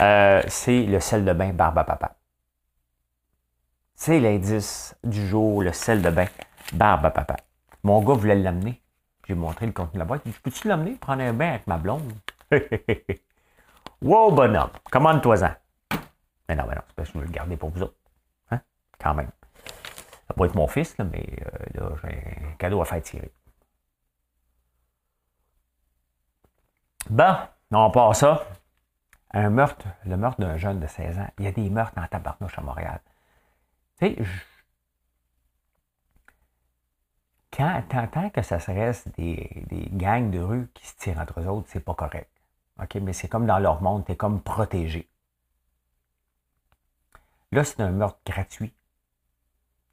Euh, 0.00 0.42
c'est 0.48 0.82
le 0.82 1.00
sel 1.00 1.24
de 1.24 1.32
bain 1.32 1.52
Barbe 1.52 1.78
à 1.78 1.84
Papa. 1.84 2.16
C'est 3.94 4.20
l'indice 4.20 4.96
du 5.04 5.26
jour, 5.26 5.62
le 5.62 5.72
sel 5.72 6.02
de 6.02 6.10
bain 6.10 6.26
Barbe 6.72 7.06
à 7.06 7.10
Papa. 7.10 7.36
Mon 7.84 8.02
gars 8.02 8.14
voulait 8.14 8.34
l'amener. 8.34 8.82
J'ai 9.26 9.34
montré 9.34 9.66
le 9.66 9.72
contenu 9.72 9.94
de 9.94 9.98
la 10.00 10.04
boîte. 10.04 10.22
Il 10.26 10.32
dit 10.32 10.38
Peux-tu 10.42 10.68
l'amener 10.68 10.96
prendre 10.96 11.22
un 11.22 11.32
bain 11.32 11.50
avec 11.50 11.66
ma 11.66 11.78
blonde? 11.78 12.12
Wow, 14.02 14.32
bonhomme, 14.32 14.70
commande-toi-en. 14.90 15.54
Mais 16.48 16.56
non, 16.56 16.64
mais 16.68 16.74
non, 16.74 16.80
c'est 16.88 16.96
parce 16.96 17.08
que 17.08 17.14
je 17.14 17.18
veux 17.20 17.24
le 17.26 17.30
garder 17.30 17.56
pour 17.56 17.70
vous 17.70 17.82
autres. 17.82 17.94
Hein? 18.50 18.60
Quand 18.98 19.14
même. 19.14 19.30
Ça 20.32 20.40
va 20.40 20.46
être 20.46 20.54
mon 20.54 20.66
fils, 20.66 20.96
là, 20.96 21.04
mais 21.04 21.26
euh, 21.42 21.80
là, 21.80 21.96
j'ai 22.02 22.46
un 22.46 22.52
cadeau 22.52 22.80
à 22.80 22.86
faire 22.86 23.02
tirer. 23.02 23.30
Bon, 27.10 27.36
on 27.70 27.90
part 27.90 28.16
ça. 28.16 28.46
Un 29.32 29.50
meurtre, 29.50 29.86
le 30.06 30.16
meurtre 30.16 30.40
d'un 30.40 30.56
jeune 30.56 30.80
de 30.80 30.86
16 30.86 31.18
ans. 31.18 31.28
Il 31.38 31.44
y 31.44 31.48
a 31.48 31.52
des 31.52 31.68
meurtres 31.68 31.98
en 31.98 32.06
tabarnouche 32.06 32.58
à 32.58 32.62
Montréal. 32.62 33.00
Tu 33.98 34.06
sais, 34.06 34.24
quand 37.52 37.82
t'entends 37.90 38.30
que 38.30 38.40
ça 38.40 38.56
reste 38.56 39.08
des, 39.18 39.64
des, 39.68 39.90
gangs 39.90 40.30
de 40.30 40.40
rue 40.40 40.70
qui 40.72 40.86
se 40.86 40.96
tirent 40.96 41.18
entre 41.18 41.40
eux 41.40 41.46
autres, 41.46 41.68
c'est 41.68 41.80
pas 41.80 41.94
correct. 41.94 42.30
OK? 42.80 42.94
Mais 43.02 43.12
c'est 43.12 43.28
comme 43.28 43.44
dans 43.44 43.58
leur 43.58 43.82
monde, 43.82 44.06
t'es 44.06 44.16
comme 44.16 44.40
protégé. 44.40 45.10
Là, 47.50 47.64
c'est 47.64 47.80
un 47.80 47.90
meurtre 47.90 48.20
gratuit 48.24 48.72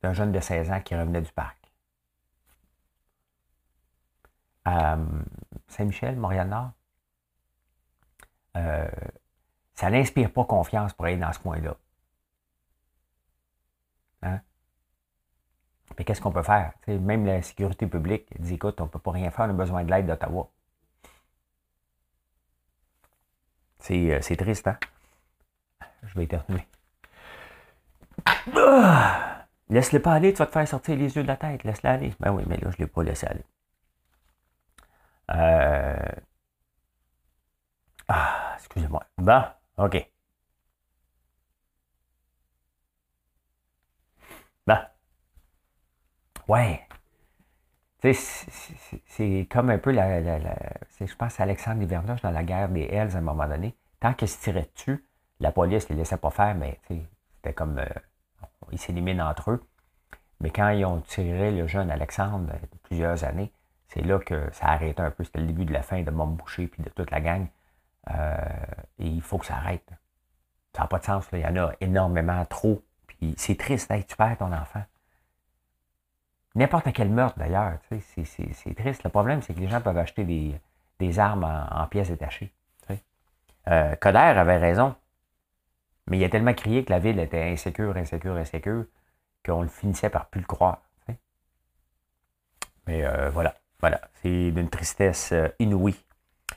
d'un 0.02 0.14
jeune 0.14 0.32
de 0.32 0.40
16 0.40 0.72
ans 0.72 0.82
qui 0.82 0.96
revenait 0.96 1.22
du 1.22 1.32
parc. 1.32 1.58
Euh, 4.68 5.06
Saint-Michel, 5.68 6.16
Montréal-Nord. 6.18 6.72
Euh, 8.58 8.90
ça 9.74 9.90
n'inspire 9.90 10.32
pas 10.32 10.46
confiance 10.46 10.94
pour 10.94 11.06
aller 11.06 11.18
dans 11.18 11.32
ce 11.32 11.40
coin-là. 11.40 11.76
Hein? 14.24 14.42
Mais 15.98 16.04
qu'est-ce 16.04 16.22
qu'on 16.22 16.32
peut 16.32 16.44
faire? 16.44 16.74
même 16.88 17.26
la 17.26 17.42
sécurité 17.42 17.88
publique 17.88 18.28
dit 18.42 18.56
écoute, 18.56 18.80
on 18.82 18.86
ne 18.86 18.90
peut 18.90 19.00
pas 19.00 19.12
rien 19.12 19.32
faire, 19.32 19.46
on 19.46 19.50
a 19.50 19.54
besoin 19.54 19.84
de 19.84 19.92
l'aide 19.92 20.08
d'Ottawa. 20.08 20.50
C'est, 23.80 24.12
euh, 24.12 24.36
triste, 24.36 24.68
hein? 24.68 24.78
Je 26.04 26.14
vais 26.16 26.26
éternuer. 26.26 26.68
Ah! 28.56 29.29
Laisse-le 29.70 30.02
pas 30.02 30.14
aller, 30.14 30.34
tu 30.34 30.40
vas 30.40 30.48
te 30.48 30.52
faire 30.52 30.68
sortir 30.68 30.96
les 30.98 31.16
yeux 31.16 31.24
de 31.24 31.28
la 31.28 31.38
tête. 31.38 31.64
Laisse-le 31.64 31.90
aller. 31.90 32.14
Ben 32.20 32.32
oui, 32.32 32.44
mais 32.48 32.58
là, 32.58 32.72
je 32.72 32.78
ne 32.78 32.80
l'ai 32.80 32.88
pas 32.88 33.04
laissé 33.04 33.28
aller. 33.28 33.46
Euh... 35.32 36.12
Ah, 38.08 38.54
excusez-moi. 38.58 39.04
Bon, 39.18 39.44
OK. 39.78 40.10
Ben. 44.68 44.88
Ouais. 46.48 46.88
C'est 48.02 49.48
comme 49.52 49.70
un 49.70 49.78
peu 49.78 49.92
la. 49.92 50.22
je 50.22 51.16
pense 51.16 51.40
à 51.40 51.44
Alexandre 51.44 51.82
Livernoche 51.82 52.22
dans 52.22 52.32
la 52.32 52.44
guerre 52.44 52.70
des 52.70 52.84
Hells 52.84 53.16
à 53.16 53.18
un 53.18 53.22
moment 53.22 53.48
donné. 53.48 53.76
Tant 54.00 54.14
qu'il 54.14 54.30
se 54.30 54.40
tirait 54.42 54.70
dessus, 54.74 55.06
la 55.40 55.52
police 55.52 55.90
ne 55.90 55.96
les 55.96 56.02
laissait 56.02 56.18
pas 56.18 56.30
faire, 56.32 56.56
mais 56.56 56.80
c'était 56.88 57.54
comme. 57.54 57.80
Euh, 57.80 57.86
ils 58.72 58.80
s'éliminent 58.80 59.28
entre 59.28 59.52
eux. 59.52 59.64
Mais 60.42 60.52
quand 60.52 60.70
ils 60.70 60.86
ont 60.86 61.02
tiré 61.02 61.52
le 61.52 61.68
jeune 61.68 61.92
Alexandre, 61.92 62.52
euh, 62.54 62.78
plusieurs 62.84 63.24
années, 63.24 63.52
c'est 63.88 64.02
là 64.02 64.20
que 64.20 64.50
ça 64.54 64.68
a 64.68 64.74
arrêté 64.74 65.02
un 65.02 65.12
peu. 65.12 65.24
C'était 65.24 65.40
le 65.40 65.48
début 65.48 65.66
de 65.66 65.74
la 65.74 65.82
fin 65.82 66.02
de 66.04 66.12
Mom 66.12 66.36
Boucher 66.36 66.68
puis 66.68 66.84
de 66.84 66.90
toute 66.90 67.12
la 67.12 67.22
gang. 67.22 67.48
Euh, 68.12 68.38
et 69.00 69.08
il 69.08 69.22
faut 69.22 69.38
que 69.38 69.46
ça 69.46 69.56
arrête. 69.56 69.90
Ça 70.76 70.84
n'a 70.84 70.88
pas 70.88 71.00
de 71.00 71.06
sens. 71.06 71.28
Il 71.34 71.40
y 71.40 71.46
en 71.46 71.56
a 71.58 71.72
énormément 71.82 72.46
trop. 72.46 72.84
Puis 73.08 73.34
c'est 73.38 73.58
triste, 73.58 73.92
tu 74.08 74.16
perds 74.16 74.38
ton 74.38 74.54
enfant. 74.54 74.84
N'importe 76.56 76.92
quel 76.94 77.10
meurtre 77.10 77.38
d'ailleurs, 77.38 77.78
c'est 78.06 78.76
triste. 78.76 79.04
Le 79.04 79.10
problème, 79.10 79.42
c'est 79.42 79.54
que 79.54 79.60
les 79.60 79.68
gens 79.68 79.82
peuvent 79.82 79.98
acheter 79.98 80.24
des, 81.00 81.20
armes 81.20 81.44
en, 81.72 81.88
pièces 81.88 82.10
détachées. 82.10 82.54
Euh, 83.68 83.96
Coder 83.98 84.18
avait 84.18 84.58
raison. 84.58 84.96
Mais 86.10 86.18
il 86.18 86.24
a 86.24 86.30
tellement 86.30 86.54
crié 86.54 86.84
que 86.84 86.92
la 86.92 87.00
ville 87.00 87.20
était 87.20 87.44
insécure, 87.44 87.96
insécure, 87.96 88.36
insécure, 88.36 88.86
qu'on 89.46 89.62
le 89.62 89.68
finissait 89.68 90.10
par 90.10 90.28
plus 90.28 90.42
le 90.42 90.48
croire. 90.48 90.82
Mais 92.88 93.06
euh, 93.06 93.30
voilà, 93.30 93.54
voilà. 93.80 94.02
C'est 94.16 94.52
d'une 94.52 94.70
tristesse 94.70 95.32
euh, 95.32 95.48
inouïe. 95.60 95.96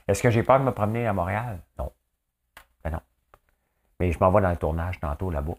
Est-ce 0.07 0.23
que 0.23 0.31
j'ai 0.31 0.41
peur 0.41 0.59
de 0.59 0.65
me 0.65 0.71
promener 0.71 1.05
à 1.05 1.13
Montréal? 1.13 1.59
Non. 1.77 1.91
Ben 2.83 2.89
non. 2.89 3.01
Mais 3.99 4.11
je 4.11 4.17
m'en 4.19 4.31
vais 4.31 4.41
dans 4.41 4.49
le 4.49 4.57
tournage 4.57 4.99
tantôt 4.99 5.29
là-bas. 5.29 5.53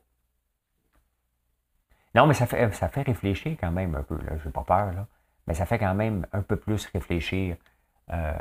Non, 2.17 2.27
mais 2.27 2.35
ça 2.35 2.47
fait, 2.47 2.73
ça 2.73 2.89
fait 2.89 3.03
réfléchir 3.03 3.57
quand 3.61 3.71
même 3.71 3.95
un 3.95 4.03
peu. 4.03 4.19
Je 4.39 4.47
n'ai 4.47 4.53
pas 4.53 4.65
peur, 4.65 4.93
là. 4.93 5.07
Mais 5.47 5.55
ça 5.55 5.65
fait 5.65 5.79
quand 5.79 5.95
même 5.95 6.27
un 6.33 6.43
peu 6.43 6.57
plus 6.57 6.87
réfléchir 6.87 7.57
euh, 8.11 8.35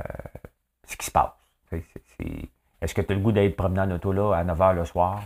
ce 0.87 0.97
qui 0.97 1.05
se 1.05 1.11
passe. 1.11 1.31
Est-ce 1.71 2.93
que 2.93 3.01
tu 3.01 3.11
as 3.11 3.15
le 3.15 3.21
goût 3.21 3.31
d'être 3.31 3.55
promené 3.55 3.81
en 3.81 3.91
auto 3.91 4.11
là 4.11 4.37
à 4.37 4.43
9 4.43 4.57
h 4.57 4.73
le 4.75 4.85
soir? 4.85 5.23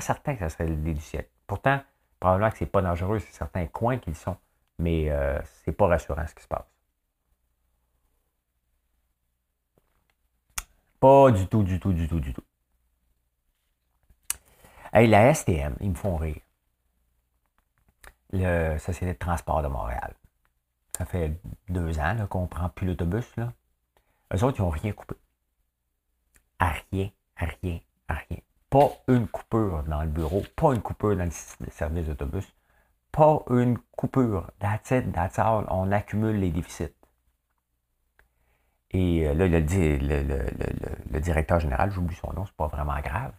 Certain 0.00 0.34
que 0.34 0.40
ça 0.40 0.48
serait 0.48 0.66
l'idée 0.66 0.94
du 0.94 1.00
siècle. 1.00 1.30
Pourtant, 1.46 1.80
probablement 2.20 2.50
que 2.50 2.58
c'est 2.58 2.66
pas 2.66 2.82
dangereux, 2.82 3.18
c'est 3.18 3.32
certains 3.32 3.66
coins 3.66 3.98
qu'ils 3.98 4.16
sont, 4.16 4.36
mais 4.78 5.10
euh, 5.10 5.38
c'est 5.64 5.72
pas 5.72 5.86
rassurant 5.86 6.26
ce 6.26 6.34
qui 6.34 6.42
se 6.42 6.48
passe. 6.48 6.66
Pas 11.00 11.30
du 11.30 11.46
tout, 11.48 11.62
du 11.62 11.78
tout, 11.78 11.92
du 11.92 12.08
tout, 12.08 12.20
du 12.20 12.32
tout. 12.32 12.44
Hey, 14.92 15.06
la 15.08 15.34
STM, 15.34 15.76
ils 15.80 15.90
me 15.90 15.94
font 15.94 16.16
rire. 16.16 16.40
Le 18.32 18.78
Société 18.78 19.12
de 19.12 19.18
transport 19.18 19.62
de 19.62 19.68
Montréal. 19.68 20.14
Ça 20.96 21.04
fait 21.04 21.38
deux 21.68 21.98
ans 21.98 22.26
qu'on 22.28 22.46
prend 22.46 22.68
plus 22.68 22.86
l'autobus. 22.86 23.26
Eux 23.38 24.44
autres, 24.44 24.58
ils 24.58 24.62
n'ont 24.62 24.70
rien 24.70 24.92
coupé. 24.92 25.16
À 26.58 26.74
rien, 26.90 27.10
à 27.36 27.46
rien, 27.46 27.80
à 28.08 28.14
rien. 28.14 28.38
Pas 28.74 28.90
une 29.06 29.28
coupure 29.28 29.84
dans 29.84 30.02
le 30.02 30.08
bureau, 30.08 30.42
pas 30.56 30.74
une 30.74 30.82
coupure 30.82 31.16
dans 31.16 31.22
le 31.26 31.70
service 31.70 32.06
d'autobus, 32.06 32.52
pas 33.12 33.44
une 33.50 33.78
coupure. 33.78 34.50
That's 34.58 34.90
it. 34.90 35.04
On 35.68 35.92
accumule 35.92 36.40
les 36.40 36.50
déficits. 36.50 36.92
Et 38.90 39.28
euh, 39.28 39.34
là, 39.34 39.46
le, 39.46 39.60
le, 39.60 41.20
directeur 41.20 41.60
général, 41.60 41.92
j'oublie 41.92 42.16
son 42.16 42.32
nom, 42.32 42.46
c'est 42.46 42.56
pas 42.56 42.66
vraiment 42.66 42.98
grave. 42.98 43.32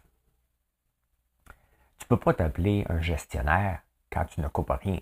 Tu 1.98 2.08
peux 2.08 2.15
pas 2.15 2.34
t'appeler 2.34 2.86
un 2.88 3.01
gestionnaire 3.01 3.82
quand 4.10 4.24
tu 4.24 4.39
ne 4.39 4.48
coupes 4.48 4.72
rien. 4.72 5.01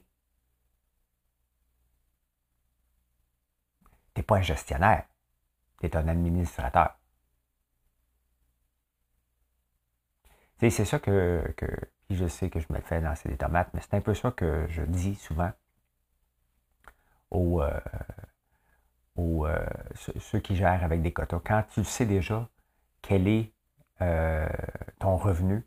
Tu 4.15 4.19
n'es 4.19 4.23
pas 4.23 4.37
un 4.37 4.41
gestionnaire, 4.41 5.05
tu 5.79 5.85
es 5.85 5.95
un 5.95 6.07
administrateur. 6.07 6.95
C'est 10.69 10.85
ça 10.85 10.99
que, 10.99 11.43
je 12.09 12.27
sais 12.27 12.49
que 12.49 12.59
je 12.59 12.67
me 12.69 12.79
fais 12.79 13.01
lancer 13.01 13.29
des 13.29 13.37
tomates, 13.37 13.69
mais 13.73 13.81
c'est 13.81 13.95
un 13.95 14.01
peu 14.01 14.13
ça 14.13 14.31
que 14.31 14.65
je 14.69 14.83
dis 14.83 15.15
souvent 15.15 15.51
aux, 17.31 17.61
euh, 17.61 17.79
euh, 19.17 19.65
ceux 19.95 20.39
qui 20.39 20.55
gèrent 20.55 20.83
avec 20.83 21.01
des 21.01 21.11
quotas. 21.11 21.41
Quand 21.43 21.63
tu 21.73 21.83
sais 21.83 22.05
déjà 22.05 22.47
quel 23.01 23.27
est 23.27 23.51
euh, 24.01 24.47
ton 24.99 25.17
revenu, 25.17 25.65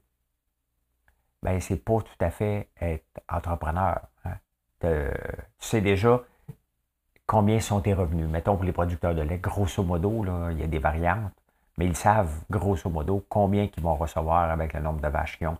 ben 1.42 1.60
c'est 1.60 1.76
pas 1.76 2.00
tout 2.00 2.24
à 2.24 2.30
fait 2.30 2.70
être 2.80 3.20
entrepreneur. 3.28 4.00
Hein. 4.24 4.36
tu 4.80 4.88
sais 5.58 5.80
déjà 5.80 6.22
combien 7.26 7.60
sont 7.60 7.80
tes 7.80 7.94
revenus. 7.94 8.28
Mettons 8.28 8.56
pour 8.56 8.64
les 8.64 8.72
producteurs 8.72 9.14
de 9.14 9.22
lait, 9.22 9.38
grosso 9.38 9.82
modo, 9.82 10.24
il 10.52 10.58
y 10.58 10.62
a 10.62 10.66
des 10.66 10.78
variantes 10.78 11.32
mais 11.76 11.86
ils 11.86 11.96
savent 11.96 12.32
grosso 12.50 12.88
modo 12.88 13.24
combien 13.28 13.68
ils 13.76 13.82
vont 13.82 13.96
recevoir 13.96 14.50
avec 14.50 14.72
le 14.72 14.80
nombre 14.80 15.00
de 15.00 15.08
vaches 15.08 15.38
qu'ils 15.38 15.48
ont 15.48 15.58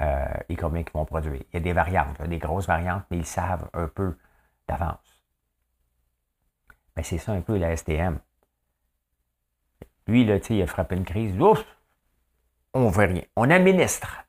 euh, 0.00 0.24
et 0.48 0.56
combien 0.56 0.82
ils 0.82 0.92
vont 0.92 1.04
produire. 1.04 1.42
Il 1.52 1.54
y 1.54 1.56
a 1.58 1.60
des 1.60 1.72
variantes, 1.72 2.20
des 2.22 2.38
grosses 2.38 2.66
variantes, 2.66 3.04
mais 3.10 3.18
ils 3.18 3.26
savent 3.26 3.68
un 3.72 3.86
peu 3.86 4.16
d'avance. 4.68 5.24
Mais 6.96 7.02
c'est 7.02 7.18
ça 7.18 7.32
un 7.32 7.40
peu 7.40 7.56
la 7.56 7.76
STM. 7.76 8.18
Lui, 10.06 10.24
là, 10.24 10.38
il 10.50 10.62
a 10.62 10.66
frappé 10.66 10.96
une 10.96 11.04
crise. 11.04 11.38
Ouf! 11.40 11.64
On 12.74 12.86
ne 12.86 12.92
fait 12.92 13.06
rien. 13.06 13.22
On 13.36 13.50
administre. 13.50 14.24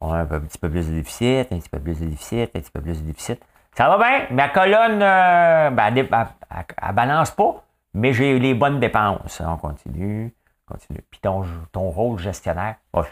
On 0.00 0.12
a 0.12 0.20
un 0.20 0.26
petit 0.26 0.58
peu 0.58 0.70
plus 0.70 0.88
de 0.88 0.94
déficit, 0.94 1.52
un 1.52 1.58
petit 1.58 1.68
peu 1.68 1.80
plus 1.80 2.00
de 2.00 2.06
déficit, 2.06 2.50
un 2.54 2.60
petit 2.60 2.70
peu 2.70 2.80
plus 2.80 3.02
de 3.02 3.06
déficit. 3.06 3.42
Ça 3.76 3.88
va 3.88 3.98
bien, 3.98 4.26
ma 4.30 4.48
colonne, 4.48 5.02
euh, 5.02 5.70
ben, 5.70 5.94
elle, 5.94 6.08
elle, 6.08 6.94
balance 6.94 7.30
pas, 7.32 7.62
mais 7.96 8.12
j'ai 8.12 8.38
les 8.38 8.52
bonnes 8.52 8.78
dépenses. 8.78 9.40
On 9.40 9.56
continue, 9.56 10.36
continue. 10.66 11.00
Puis 11.10 11.18
ton, 11.20 11.44
ton 11.72 11.88
rôle 11.88 12.18
gestionnaire, 12.18 12.76
oh, 12.92 13.02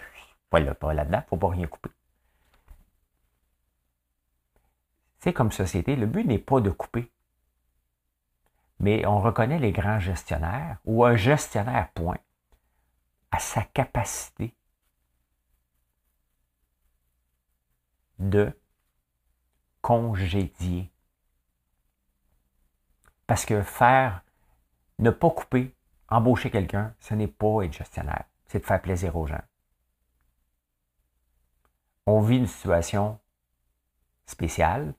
pas 0.50 0.60
là-dedans, 0.60 1.22
faut 1.26 1.38
pas 1.38 1.48
rien 1.48 1.66
couper. 1.66 1.90
C'est 5.20 5.32
comme 5.32 5.52
société, 5.52 5.96
le 5.96 6.04
but 6.04 6.26
n'est 6.26 6.38
pas 6.38 6.60
de 6.60 6.68
couper. 6.68 7.10
Mais 8.78 9.06
on 9.06 9.20
reconnaît 9.20 9.58
les 9.58 9.72
grands 9.72 10.00
gestionnaires, 10.00 10.76
ou 10.84 11.02
un 11.06 11.16
gestionnaire, 11.16 11.90
point, 11.94 12.18
à 13.30 13.38
sa 13.38 13.62
capacité 13.62 14.54
de 18.18 18.52
congédier. 19.80 20.92
Parce 23.26 23.46
que 23.46 23.62
faire, 23.62 24.23
ne 24.98 25.10
pas 25.10 25.30
couper, 25.30 25.74
embaucher 26.08 26.50
quelqu'un, 26.50 26.94
ce 27.00 27.14
n'est 27.14 27.28
pas 27.28 27.62
être 27.62 27.72
gestionnaire, 27.72 28.24
c'est 28.46 28.60
de 28.60 28.64
faire 28.64 28.80
plaisir 28.80 29.16
aux 29.16 29.26
gens. 29.26 29.42
On 32.06 32.20
vit 32.20 32.36
une 32.36 32.46
situation 32.46 33.18
spéciale 34.26 34.94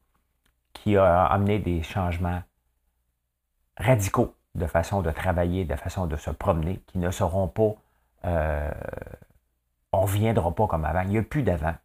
qui 0.74 0.98
a 0.98 1.26
amené 1.26 1.60
des 1.60 1.84
changements 1.84 2.44
radicaux 3.78 4.36
de 4.56 4.68
façon 4.68 5.02
de 5.02 5.12
travailler, 5.12 5.66
de 5.66 5.76
façon 5.76 6.08
de 6.08 6.16
se 6.16 6.32
promener, 6.32 6.80
qui 6.88 6.98
ne 6.98 7.12
seront 7.12 7.48
pas, 7.48 7.76
euh, 8.26 8.72
on 9.92 10.02
ne 10.02 10.04
reviendra 10.04 10.54
pas 10.54 10.68
comme 10.68 10.86
avant. 10.86 11.02
Il 11.02 11.10
n'y 11.10 11.18
a 11.18 11.24
plus 11.24 11.44
d'avant. 11.44 11.76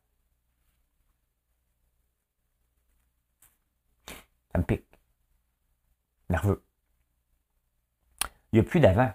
Ça 4.53 4.59
me 4.59 4.65
pique. 4.65 4.87
Nerveux. 6.29 6.63
Il 8.53 8.61
n'y 8.61 8.67
a 8.67 8.69
plus 8.69 8.81
d'avant. 8.81 9.13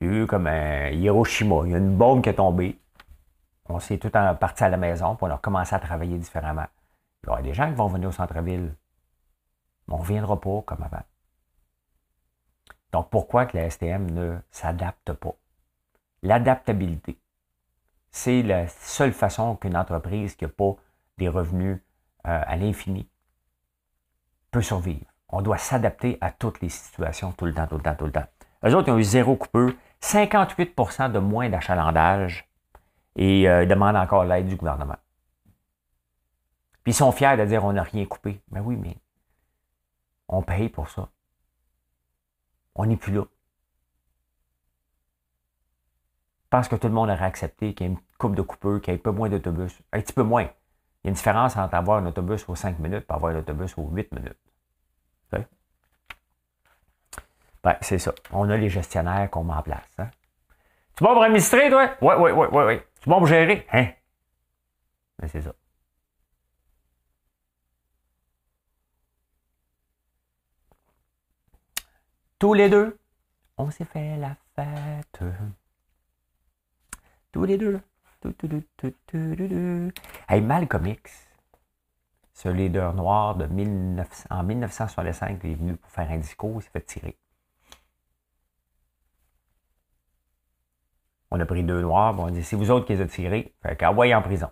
Il 0.00 0.06
y 0.06 0.10
a 0.10 0.12
eu 0.22 0.26
comme 0.26 0.46
un 0.46 0.90
Hiroshima. 0.90 1.62
Il 1.64 1.72
y 1.72 1.74
a 1.74 1.78
une 1.78 1.96
bombe 1.96 2.22
qui 2.22 2.28
est 2.28 2.34
tombée. 2.34 2.78
On 3.68 3.80
s'est 3.80 3.98
tout 3.98 4.10
parti 4.10 4.62
à 4.62 4.68
la 4.68 4.76
maison, 4.76 5.16
pour 5.16 5.28
on 5.28 5.32
a 5.32 5.38
commencé 5.38 5.74
à 5.74 5.80
travailler 5.80 6.18
différemment. 6.18 6.66
Il 7.22 7.26
y 7.26 7.30
aura 7.30 7.42
des 7.42 7.54
gens 7.54 7.68
qui 7.68 7.74
vont 7.74 7.88
venir 7.88 8.08
au 8.08 8.12
centre-ville. 8.12 8.74
Mais 9.88 9.94
on 9.94 9.96
ne 9.96 10.02
reviendra 10.02 10.40
pas 10.40 10.62
comme 10.62 10.82
avant. 10.82 11.02
Donc, 12.92 13.10
pourquoi 13.10 13.46
que 13.46 13.56
la 13.56 13.68
STM 13.68 14.10
ne 14.10 14.38
s'adapte 14.50 15.12
pas? 15.12 15.34
L'adaptabilité, 16.22 17.18
c'est 18.10 18.42
la 18.42 18.68
seule 18.68 19.12
façon 19.12 19.56
qu'une 19.56 19.76
entreprise 19.76 20.36
qui 20.36 20.44
n'a 20.44 20.50
pas 20.50 20.76
des 21.18 21.28
revenus 21.28 21.78
euh, 22.26 22.42
à 22.46 22.56
l'infini 22.56 23.08
peut 24.50 24.62
survivre. 24.62 25.06
On 25.28 25.42
doit 25.42 25.58
s'adapter 25.58 26.18
à 26.20 26.30
toutes 26.30 26.60
les 26.60 26.68
situations 26.68 27.32
tout 27.32 27.46
le 27.46 27.54
temps, 27.54 27.66
tout 27.66 27.76
le 27.76 27.82
temps, 27.82 27.94
tout 27.94 28.06
le 28.06 28.12
temps. 28.12 28.26
Eux 28.64 28.74
autres, 28.74 28.88
ils 28.88 28.92
ont 28.92 28.98
eu 28.98 29.04
zéro 29.04 29.36
coupeur, 29.36 29.70
58% 30.00 31.10
de 31.12 31.18
moins 31.18 31.48
d'achalandage 31.48 32.48
et 33.16 33.48
euh, 33.48 33.64
ils 33.64 33.68
demandent 33.68 33.96
encore 33.96 34.24
l'aide 34.24 34.46
du 34.46 34.56
gouvernement. 34.56 34.96
Puis 36.84 36.92
ils 36.92 36.96
sont 36.96 37.10
fiers 37.10 37.36
de 37.36 37.44
dire 37.44 37.64
on 37.64 37.72
n'a 37.72 37.82
rien 37.82 38.04
coupé. 38.06 38.40
Mais 38.50 38.60
ben 38.60 38.66
oui, 38.66 38.76
mais 38.76 38.96
on 40.28 40.42
paye 40.42 40.68
pour 40.68 40.88
ça. 40.88 41.08
On 42.74 42.86
n'est 42.86 42.96
plus 42.96 43.12
là. 43.12 43.24
Je 46.44 46.48
pense 46.50 46.68
que 46.68 46.76
tout 46.76 46.86
le 46.86 46.92
monde 46.94 47.10
aurait 47.10 47.24
accepté 47.24 47.74
qu'il 47.74 47.86
y 47.86 47.90
ait 47.90 47.92
une 47.92 47.98
coupe 48.18 48.36
de 48.36 48.42
coupeur, 48.42 48.80
qu'il 48.80 48.92
y 48.92 48.96
ait 48.96 49.00
un 49.00 49.02
peu 49.02 49.10
moins 49.10 49.28
d'autobus. 49.28 49.76
Un 49.92 50.00
petit 50.00 50.12
peu 50.12 50.22
moins. 50.22 50.44
Il 50.44 51.06
y 51.06 51.08
a 51.08 51.08
une 51.08 51.14
différence 51.14 51.56
entre 51.56 51.74
avoir 51.74 51.98
un 51.98 52.06
autobus 52.06 52.48
aux 52.48 52.54
5 52.54 52.78
minutes 52.78 53.04
et 53.08 53.12
avoir 53.12 53.34
un 53.34 53.38
autobus 53.38 53.76
aux 53.76 53.88
8 53.88 54.12
minutes. 54.12 54.38
Ben, 57.62 57.76
c'est 57.80 57.98
ça. 57.98 58.14
On 58.30 58.48
a 58.48 58.56
les 58.56 58.68
gestionnaires 58.68 59.28
qu'on 59.28 59.42
met 59.42 59.52
en 59.52 59.62
place. 59.62 59.82
Hein? 59.98 60.08
Tu 60.96 61.02
vas 61.02 61.12
pour 61.12 61.24
administrer, 61.24 61.68
toi? 61.68 61.96
Oui, 62.00 62.14
oui, 62.16 62.30
oui, 62.30 62.46
oui, 62.52 62.64
oui. 62.64 62.80
Tu 63.00 63.10
vas 63.10 63.16
pour 63.16 63.26
gérer? 63.26 63.66
Hein? 63.72 63.88
Ben, 65.18 65.28
c'est 65.28 65.42
ça. 65.42 65.52
Tous 72.38 72.54
les 72.54 72.68
deux, 72.68 72.96
on 73.56 73.68
s'est 73.72 73.84
fait 73.84 74.16
la 74.16 74.36
fête. 74.54 75.24
Tous 77.32 77.44
les 77.44 77.58
deux. 77.58 77.80
Hey, 80.28 80.40
Malcolm 80.40 80.86
X, 80.86 81.25
ce 82.36 82.50
leader 82.50 82.92
noir 82.92 83.34
de 83.34 83.46
1900, 83.46 84.26
en 84.28 84.42
1965, 84.42 85.40
il 85.42 85.52
est 85.52 85.54
venu 85.54 85.74
pour 85.74 85.90
faire 85.90 86.10
un 86.10 86.18
discours, 86.18 86.60
il 86.60 86.62
s'est 86.62 86.70
fait 86.70 86.82
tirer. 86.82 87.18
On 91.30 91.40
a 91.40 91.46
pris 91.46 91.64
deux 91.64 91.80
noirs, 91.80 92.14
on 92.18 92.26
a 92.26 92.30
dit 92.30 92.44
c'est 92.44 92.56
vous 92.56 92.70
autres 92.70 92.84
qui 92.84 92.92
les 92.92 93.00
avez 93.00 93.10
tirés, 93.10 93.54
fait 93.62 93.74
qu'envoyez 93.76 94.14
en 94.14 94.20
prison. 94.20 94.50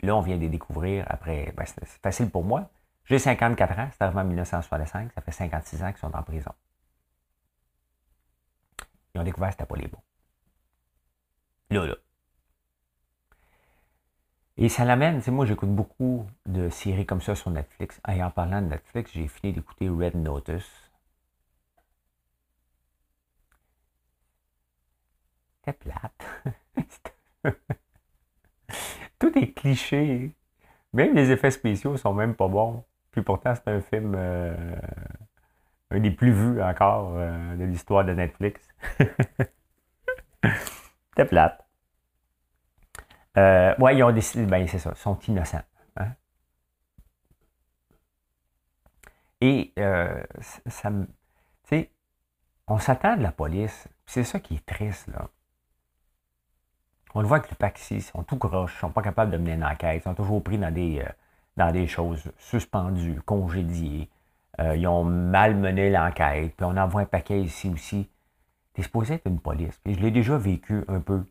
Là, 0.00 0.16
on 0.16 0.22
vient 0.22 0.36
de 0.36 0.40
les 0.40 0.48
découvrir 0.48 1.04
après, 1.08 1.52
ben, 1.54 1.66
c'est 1.66 1.84
facile 2.00 2.30
pour 2.30 2.44
moi. 2.44 2.70
J'ai 3.04 3.18
54 3.18 3.78
ans, 3.78 3.88
c'est 3.92 4.02
arrivé 4.02 4.20
en 4.20 4.24
1965, 4.24 5.12
ça 5.12 5.20
fait 5.20 5.32
56 5.32 5.82
ans 5.82 5.88
qu'ils 5.88 5.98
sont 5.98 6.16
en 6.16 6.22
prison. 6.22 6.52
Ils 9.14 9.20
ont 9.20 9.24
découvert 9.24 9.50
que 9.50 9.56
c'était 9.56 9.66
pas 9.66 9.76
les 9.76 9.88
bons. 9.88 10.02
Là, 11.68 11.86
là. 11.86 11.94
Et 14.56 14.68
ça 14.68 14.84
l'amène, 14.84 15.20
tu 15.20 15.32
moi 15.32 15.44
j'écoute 15.44 15.70
beaucoup 15.74 16.24
de 16.46 16.68
séries 16.68 17.04
comme 17.04 17.20
ça 17.20 17.34
sur 17.34 17.50
Netflix. 17.50 18.00
Et 18.08 18.22
en 18.22 18.30
parlant 18.30 18.62
de 18.62 18.68
Netflix, 18.68 19.10
j'ai 19.12 19.26
fini 19.26 19.52
d'écouter 19.52 19.88
Red 19.88 20.14
Notice. 20.14 20.70
C'était 25.64 25.78
plate. 25.78 26.12
Tout 29.18 29.38
est 29.38 29.52
cliché. 29.52 30.34
Même 30.92 31.14
les 31.14 31.30
effets 31.30 31.50
spéciaux 31.50 31.96
sont 31.96 32.14
même 32.14 32.34
pas 32.34 32.48
bons. 32.48 32.84
Puis 33.12 33.22
pourtant, 33.22 33.54
c'est 33.54 33.68
un 33.68 33.80
film 33.80 34.14
euh, 34.16 34.76
un 35.90 36.00
des 36.00 36.10
plus 36.10 36.32
vus 36.32 36.62
encore 36.62 37.12
euh, 37.16 37.56
de 37.56 37.64
l'histoire 37.64 38.04
de 38.04 38.12
Netflix. 38.14 38.66
C'était 41.10 41.24
plate. 41.26 41.59
Euh, 43.36 43.74
ouais, 43.78 43.96
ils 43.96 44.02
ont 44.02 44.12
décidé, 44.12 44.44
ben 44.46 44.66
c'est 44.66 44.78
ça, 44.78 44.92
ils 44.94 44.98
sont 44.98 45.18
innocents. 45.28 45.62
Hein. 45.96 46.08
Et 49.40 49.72
euh, 49.78 50.22
ça 50.66 50.90
me. 50.90 51.06
Tu 51.06 51.12
sais, 51.68 51.90
on 52.66 52.78
s'attend 52.78 53.16
de 53.16 53.22
la 53.22 53.32
police. 53.32 53.88
C'est 54.06 54.24
ça 54.24 54.40
qui 54.40 54.56
est 54.56 54.66
triste, 54.66 55.08
là. 55.08 55.28
On 57.14 57.20
le 57.22 57.26
voit 57.26 57.38
avec 57.38 57.50
le 57.50 57.56
Paxi, 57.56 57.96
ils 57.96 58.02
sont 58.02 58.22
tout 58.22 58.36
croches, 58.36 58.74
ils 58.76 58.80
sont 58.80 58.90
pas 58.90 59.02
capables 59.02 59.32
de 59.32 59.36
mener 59.36 59.54
une 59.54 59.64
enquête, 59.64 60.00
ils 60.00 60.04
sont 60.04 60.14
toujours 60.14 60.42
pris 60.44 60.58
dans 60.58 60.72
des, 60.72 61.04
dans 61.56 61.72
des 61.72 61.86
choses 61.88 62.30
suspendues, 62.38 63.20
congédiées. 63.22 64.08
Euh, 64.60 64.76
ils 64.76 64.86
ont 64.86 65.04
mal 65.04 65.56
mené 65.56 65.90
l'enquête, 65.90 66.54
puis 66.56 66.64
on 66.64 66.76
envoie 66.76 67.02
un 67.02 67.06
paquet 67.06 67.40
ici 67.40 67.68
aussi. 67.68 68.08
T'es 68.74 68.82
supposé 68.82 69.14
être 69.14 69.26
une 69.26 69.40
police. 69.40 69.78
Puis 69.82 69.94
je 69.94 70.00
l'ai 70.00 70.10
déjà 70.10 70.36
vécu 70.36 70.84
un 70.88 71.00
peu 71.00 71.24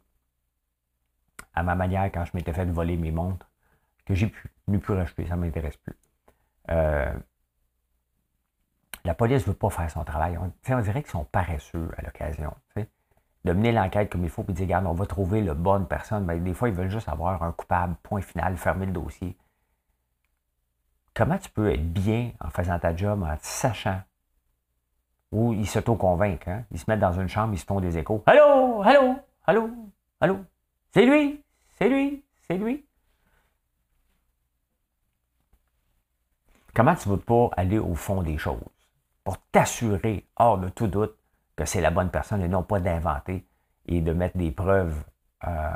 à 1.54 1.64
ma 1.64 1.76
manière 1.76 2.06
quand 2.06 2.26
je 2.26 2.32
m'étais 2.34 2.54
fait 2.54 2.66
voler 2.66 2.98
mes 2.98 3.12
montres, 3.12 3.50
que 4.06 4.14
j'ai 4.14 4.28
pu, 4.28 4.50
ne 4.68 4.78
plus 4.78 4.94
racheter, 4.94 5.26
ça 5.28 5.36
ne 5.36 5.42
m'intéresse 5.42 5.78
plus. 5.78 5.96
Euh, 6.72 7.14
la 9.06 9.14
police 9.14 9.46
ne 9.48 9.52
veut 9.52 9.58
pas 9.58 9.70
faire 9.70 9.90
son 9.90 10.04
travail. 10.04 10.38
On, 10.38 10.52
on 10.74 10.82
dirait 10.82 11.02
qu'ils 11.02 11.12
sont 11.12 11.26
paresseux 11.26 11.90
à 11.98 12.02
l'occasion. 12.02 12.54
De 13.46 13.54
mener 13.54 13.72
l'enquête 13.72 14.12
comme 14.12 14.24
il 14.24 14.30
faut, 14.30 14.44
puis 14.44 14.54
dire, 14.54 14.66
regarde, 14.66 14.86
on 14.86 14.94
va 14.94 15.06
trouver 15.06 15.42
la 15.42 15.54
bonne 15.54 15.88
personne. 15.88 16.26
Ben, 16.26 16.44
des 16.44 16.54
fois, 16.54 16.70
ils 16.70 16.76
veulent 16.76 16.90
juste 16.90 17.08
avoir 17.08 17.42
un 17.42 17.52
coupable, 17.54 17.96
point 18.04 18.22
final, 18.22 18.58
fermer 18.58 18.86
le 18.86 18.92
dossier 18.92 19.38
comment 21.20 21.38
tu 21.38 21.50
peux 21.50 21.70
être 21.70 21.92
bien 21.92 22.32
en 22.40 22.50
faisant 22.50 22.80
ta 22.80 22.96
job, 22.96 23.24
en 23.24 23.36
sachant 23.42 24.02
où 25.34 25.52
ils 25.52 25.68
s'auto-convainquent. 25.68 26.48
Hein? 26.48 26.64
Ils 26.72 26.80
se 26.80 26.86
mettent 26.88 27.02
dans 27.02 27.12
une 27.12 27.28
chambre, 27.28 27.54
ils 27.54 27.60
se 27.60 27.66
font 27.66 27.82
des 27.82 27.98
échos. 27.98 28.24
Allô, 28.26 28.82
allô, 28.82 29.16
allô, 29.46 29.70
allô? 30.22 30.40
C'est 30.92 31.06
lui, 31.06 31.44
c'est 31.78 31.90
lui, 31.90 32.24
c'est 32.48 32.58
lui. 32.58 32.86
Comment 36.74 36.96
tu 36.96 37.10
veux 37.10 37.18
pas 37.18 37.50
aller 37.58 37.78
au 37.78 37.94
fond 37.94 38.24
des 38.24 38.38
choses 38.38 38.60
pour 39.24 39.38
t'assurer, 39.52 40.28
hors 40.38 40.58
de 40.58 40.70
tout 40.70 40.88
doute, 40.88 41.16
que 41.56 41.66
c'est 41.66 41.82
la 41.82 41.92
bonne 41.92 42.10
personne 42.10 42.42
et 42.42 42.48
non 42.48 42.64
pas 42.64 42.80
d'inventer 42.80 43.46
et 43.86 44.02
de 44.02 44.14
mettre 44.14 44.38
des 44.38 44.52
preuves, 44.52 45.04
euh, 45.46 45.70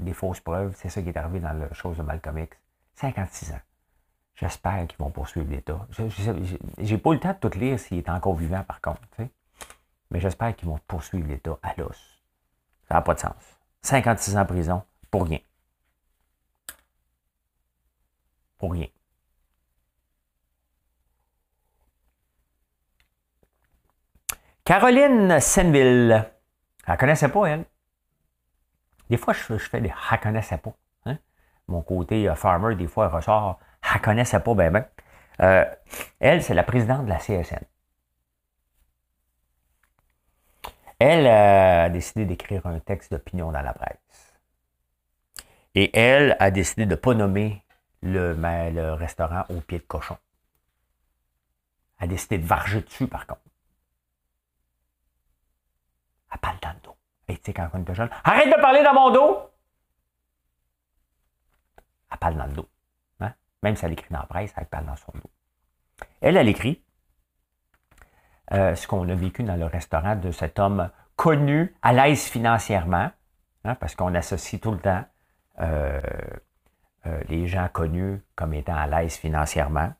des 0.00 0.12
fausses 0.12 0.40
preuves? 0.40 0.74
C'est 0.76 0.88
ça 0.88 1.00
qui 1.00 1.08
est 1.08 1.16
arrivé 1.16 1.40
dans 1.40 1.52
la 1.52 1.72
chose 1.72 1.96
de 1.96 2.02
Malcolm 2.02 2.38
X. 2.38 2.56
56 2.94 3.52
ans. 3.52 3.60
J'espère 4.34 4.86
qu'ils 4.86 4.98
vont 4.98 5.10
poursuivre 5.10 5.48
l'État. 5.50 5.86
J'ai 6.78 6.98
pas 6.98 7.10
eu 7.10 7.14
le 7.14 7.20
temps 7.20 7.36
de 7.40 7.48
tout 7.48 7.58
lire 7.58 7.78
s'il 7.78 7.98
est 7.98 8.08
encore 8.08 8.34
vivant, 8.34 8.64
par 8.64 8.80
contre. 8.80 9.00
Mais 10.10 10.20
j'espère 10.20 10.54
qu'ils 10.56 10.68
vont 10.68 10.80
poursuivre 10.86 11.28
l'État 11.28 11.58
à 11.62 11.74
l'os. 11.78 12.22
Ça 12.88 12.94
n'a 12.94 13.02
pas 13.02 13.14
de 13.14 13.20
sens. 13.20 13.51
56 13.82 14.36
ans 14.36 14.40
en 14.40 14.46
prison 14.46 14.82
pour 15.10 15.24
rien. 15.24 15.38
Pour 18.58 18.72
rien. 18.72 18.86
Caroline 24.64 25.40
Senville. 25.40 26.30
Elle 26.86 26.92
ne 26.94 26.96
connaissait 26.96 27.28
pas, 27.28 27.46
elle. 27.46 27.64
Des 29.10 29.16
fois, 29.16 29.34
je, 29.34 29.58
fais 29.58 29.80
des 29.80 29.92
«elle 30.10 30.20
connaissait 30.20 30.58
pas?». 30.58 30.72
Hein. 31.06 31.18
Mon 31.68 31.82
côté 31.82 32.28
euh, 32.28 32.34
farmer, 32.34 32.76
des 32.76 32.86
fois, 32.86 33.06
elle 33.06 33.14
ressort 33.14 33.58
«elle 33.94 34.00
connaissait 34.00 34.40
pas 34.40 34.54
ben 34.54 34.72
ben 34.72 34.86
euh, 35.40 35.64
Elle, 36.20 36.42
c'est 36.42 36.54
la 36.54 36.62
présidente 36.62 37.04
de 37.04 37.10
la 37.10 37.18
CSN. 37.18 37.64
Elle 41.04 41.26
a 41.26 41.88
décidé 41.88 42.24
d'écrire 42.26 42.64
un 42.64 42.78
texte 42.78 43.10
d'opinion 43.10 43.50
dans 43.50 43.60
la 43.60 43.72
presse. 43.72 44.38
Et 45.74 45.90
elle 45.98 46.36
a 46.38 46.52
décidé 46.52 46.86
de 46.86 46.92
ne 46.92 46.94
pas 46.94 47.12
nommer 47.12 47.64
le, 48.02 48.92
restaurant 48.92 49.44
au 49.48 49.60
pied 49.62 49.80
de 49.80 49.82
cochon. 49.84 50.16
Elle 51.98 52.04
a 52.04 52.06
décidé 52.06 52.38
de 52.38 52.46
varger 52.46 52.82
dessus, 52.82 53.08
par 53.08 53.26
contre. 53.26 53.40
Elle 56.32 56.38
parle 56.38 56.60
dans 56.62 56.72
le 56.72 56.80
dos. 56.84 56.96
Tu 57.26 57.36
sais, 57.46 57.52
quand 57.52 57.68
on 57.72 57.82
était 57.82 57.96
jeune, 57.96 58.10
arrête 58.22 58.54
de 58.56 58.60
parler 58.60 58.84
dans 58.84 58.94
mon 58.94 59.10
dos! 59.10 59.50
Elle 62.12 62.18
parle 62.18 62.36
dans 62.36 62.46
le 62.46 62.52
dos. 62.52 62.68
Hein? 63.18 63.34
Même 63.64 63.74
si 63.74 63.84
elle 63.84 63.92
écrit 63.94 64.06
dans 64.12 64.20
la 64.20 64.26
presse, 64.26 64.52
elle 64.56 64.66
parle 64.66 64.86
dans 64.86 64.94
son 64.94 65.10
dos. 65.16 65.30
Elle, 66.20 66.36
elle 66.36 66.48
écrit 66.48 66.80
euh, 68.52 68.74
ce 68.74 68.86
qu'on 68.86 69.08
a 69.08 69.14
vécu 69.14 69.42
dans 69.42 69.56
le 69.56 69.64
restaurant 69.64 70.14
de 70.14 70.30
cet 70.30 70.58
homme 70.58 70.90
connu, 71.16 71.74
à 71.80 71.92
l'aise 71.92 72.24
financièrement, 72.24 73.10
hein, 73.64 73.74
parce 73.76 73.94
qu'on 73.94 74.14
associe 74.14 74.60
tout 74.60 74.72
le 74.72 74.78
temps 74.78 75.04
euh, 75.60 76.00
euh, 77.06 77.20
les 77.28 77.46
gens 77.46 77.68
connus 77.72 78.22
comme 78.34 78.52
étant 78.52 78.76
à 78.76 78.86
l'aise 78.86 79.16
financièrement. 79.16 79.92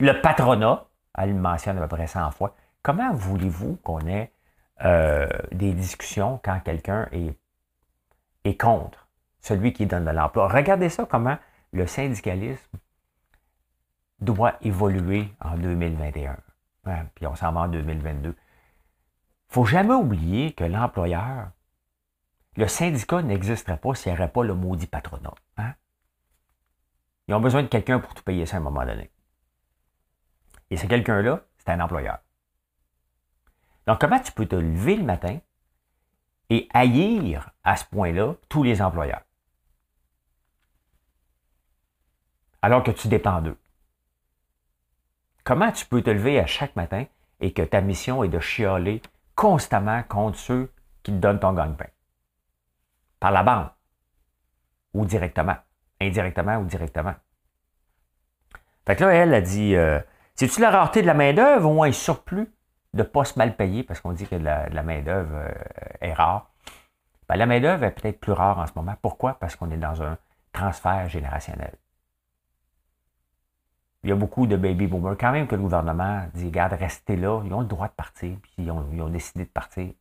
Le 0.00 0.20
patronat, 0.20 0.84
elle 1.16 1.30
le 1.30 1.40
mentionne 1.40 1.78
à 1.78 1.80
peu 1.82 1.96
près 1.96 2.06
100 2.06 2.30
fois. 2.32 2.54
Comment 2.82 3.12
voulez-vous 3.12 3.76
qu'on 3.82 4.00
ait 4.06 4.32
des 5.52 5.72
discussions 5.72 6.38
quand 6.44 6.60
quelqu'un 6.60 7.08
est, 7.10 7.34
est 8.44 8.60
contre 8.60 9.08
celui 9.40 9.72
qui 9.72 9.86
donne 9.86 10.04
de 10.04 10.10
l'emploi? 10.10 10.48
Regardez 10.48 10.90
ça, 10.90 11.06
comment 11.06 11.38
le 11.72 11.86
syndicalisme 11.86 12.78
doit 14.20 14.54
évoluer 14.60 15.28
en 15.40 15.56
2021. 15.56 16.36
Puis 17.14 17.26
on 17.26 17.34
s'en 17.34 17.52
va 17.52 17.62
en 17.62 17.68
2022. 17.68 18.28
Il 18.28 18.32
ne 18.32 18.34
faut 19.48 19.64
jamais 19.64 19.94
oublier 19.94 20.52
que 20.52 20.64
l'employeur, 20.64 21.50
le 22.56 22.68
syndicat 22.68 23.22
n'existerait 23.22 23.78
pas 23.78 23.94
s'il 23.94 24.12
n'y 24.12 24.18
aurait 24.18 24.32
pas 24.32 24.44
le 24.44 24.54
maudit 24.54 24.86
patronat. 24.86 25.34
Hein? 25.56 25.74
Ils 27.28 27.34
ont 27.34 27.40
besoin 27.40 27.62
de 27.62 27.68
quelqu'un 27.68 27.98
pour 27.98 28.14
tout 28.14 28.22
payer 28.22 28.46
ça 28.46 28.56
à 28.56 28.60
un 28.60 28.62
moment 28.62 28.84
donné. 28.84 29.10
Et 30.70 30.76
ce 30.76 30.86
quelqu'un-là, 30.86 31.42
c'est 31.58 31.70
un 31.70 31.80
employeur. 31.80 32.18
Donc, 33.86 34.00
comment 34.00 34.18
tu 34.18 34.32
peux 34.32 34.46
te 34.46 34.56
lever 34.56 34.96
le 34.96 35.04
matin 35.04 35.38
et 36.50 36.68
haïr 36.72 37.50
à 37.62 37.76
ce 37.76 37.84
point-là 37.84 38.34
tous 38.48 38.62
les 38.62 38.82
employeurs? 38.82 39.22
Alors 42.62 42.82
que 42.82 42.90
tu 42.90 43.06
dépends 43.08 43.42
d'eux. 43.42 43.58
Comment 45.46 45.70
tu 45.70 45.86
peux 45.86 46.02
te 46.02 46.10
lever 46.10 46.40
à 46.40 46.46
chaque 46.46 46.74
matin 46.74 47.04
et 47.38 47.52
que 47.52 47.62
ta 47.62 47.80
mission 47.80 48.24
est 48.24 48.28
de 48.28 48.40
chialer 48.40 49.00
constamment 49.36 50.02
contre 50.02 50.36
ceux 50.36 50.72
qui 51.04 51.12
te 51.12 51.18
donnent 51.18 51.38
ton 51.38 51.52
gagne-pain? 51.52 51.86
Par 53.20 53.30
la 53.30 53.44
banque 53.44 53.70
ou 54.92 55.04
directement, 55.06 55.54
indirectement 56.00 56.56
ou 56.56 56.64
directement. 56.64 57.14
Fait 58.86 58.96
que 58.96 59.04
là, 59.04 59.12
elle 59.12 59.34
a 59.34 59.40
dit 59.40 59.76
euh, 59.76 60.00
C'est-tu 60.34 60.60
la 60.60 60.72
rareté 60.72 61.00
de 61.00 61.06
la 61.06 61.14
main-d'œuvre 61.14 61.70
ou 61.70 61.84
un 61.84 61.92
surplus 61.92 62.52
de 62.94 63.04
postes 63.04 63.36
mal 63.36 63.54
payés? 63.54 63.84
Parce 63.84 64.00
qu'on 64.00 64.12
dit 64.12 64.26
que 64.26 64.34
la, 64.34 64.82
main-d'œuvre 64.82 65.36
euh, 65.36 65.52
est 66.00 66.12
rare? 66.12 66.50
Ben, 67.28 67.36
la 67.36 67.46
main-d'œuvre 67.46 67.84
est 67.84 67.92
peut-être 67.92 68.18
plus 68.18 68.32
rare 68.32 68.58
en 68.58 68.66
ce 68.66 68.72
moment. 68.74 68.96
Pourquoi? 69.00 69.34
Parce 69.34 69.54
qu'on 69.54 69.70
est 69.70 69.76
dans 69.76 70.02
un 70.02 70.18
transfert 70.52 71.08
générationnel 71.08 71.76
il 74.06 74.10
y 74.10 74.12
a 74.12 74.14
beaucoup 74.14 74.46
de 74.46 74.54
baby 74.56 74.86
boomers. 74.86 75.16
Quand 75.18 75.32
même 75.32 75.48
que 75.48 75.56
le 75.56 75.62
gouvernement 75.62 76.26
dit, 76.32 76.44
regarde, 76.44 76.74
restez 76.74 77.16
là, 77.16 77.42
ils 77.44 77.52
ont 77.52 77.62
le 77.62 77.66
droit 77.66 77.88
de 77.88 77.92
partir, 77.92 78.36
puis 78.40 78.52
ils 78.58 78.70
ont, 78.70 79.08
décidé 79.08 79.44
de 79.44 79.50
partir. 79.50 79.92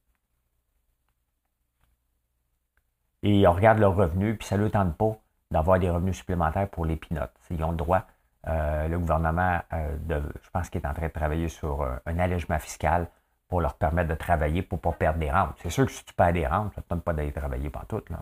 Et 3.24 3.48
on 3.48 3.52
regarde 3.52 3.80
leurs 3.80 3.96
revenus, 3.96 4.38
puis 4.38 4.48
ça 4.48 4.58
ne 4.58 4.62
leur 4.62 4.72
tente 4.72 4.96
pas 4.96 5.18
d'avoir 5.50 5.80
des 5.80 5.90
revenus 5.90 6.18
supplémentaires 6.18 6.70
pour 6.70 6.86
les 6.86 6.98
pinottes. 6.98 7.34
Ils 7.50 7.64
ont 7.64 7.72
le 7.72 7.78
droit, 7.78 8.06
euh, 8.48 8.88
le 8.88 9.00
gouvernement, 9.00 9.60
euh, 9.74 9.98
je 10.08 10.50
pense 10.52 10.70
qu'il 10.70 10.82
est 10.82 10.88
en 10.88 10.94
train 10.94 11.08
de 11.08 11.12
travailler 11.12 11.50
sur 11.50 11.82
euh, 11.82 11.96
un 12.06 12.20
allègement 12.20 12.60
fiscal 12.60 13.10
pour 13.48 13.60
leur 13.60 13.74
permettre 13.74 14.10
de 14.10 14.16
travailler 14.16 14.62
pour 14.62 14.78
ne 14.78 14.82
pas 14.82 14.92
perdre 14.92 15.18
des 15.18 15.32
rentes. 15.32 15.56
C'est 15.64 15.72
sûr 15.72 15.84
que 15.84 15.92
si 15.92 16.06
tu 16.06 16.14
perds 16.14 16.34
des 16.34 16.46
rentes, 16.46 16.76
ça 16.76 16.82
ne 16.82 16.84
te 16.84 16.90
tente 16.90 17.04
pas 17.04 17.14
d'aller 17.14 17.32
travailler 17.32 17.72
partout. 17.72 18.04
Il 18.08 18.18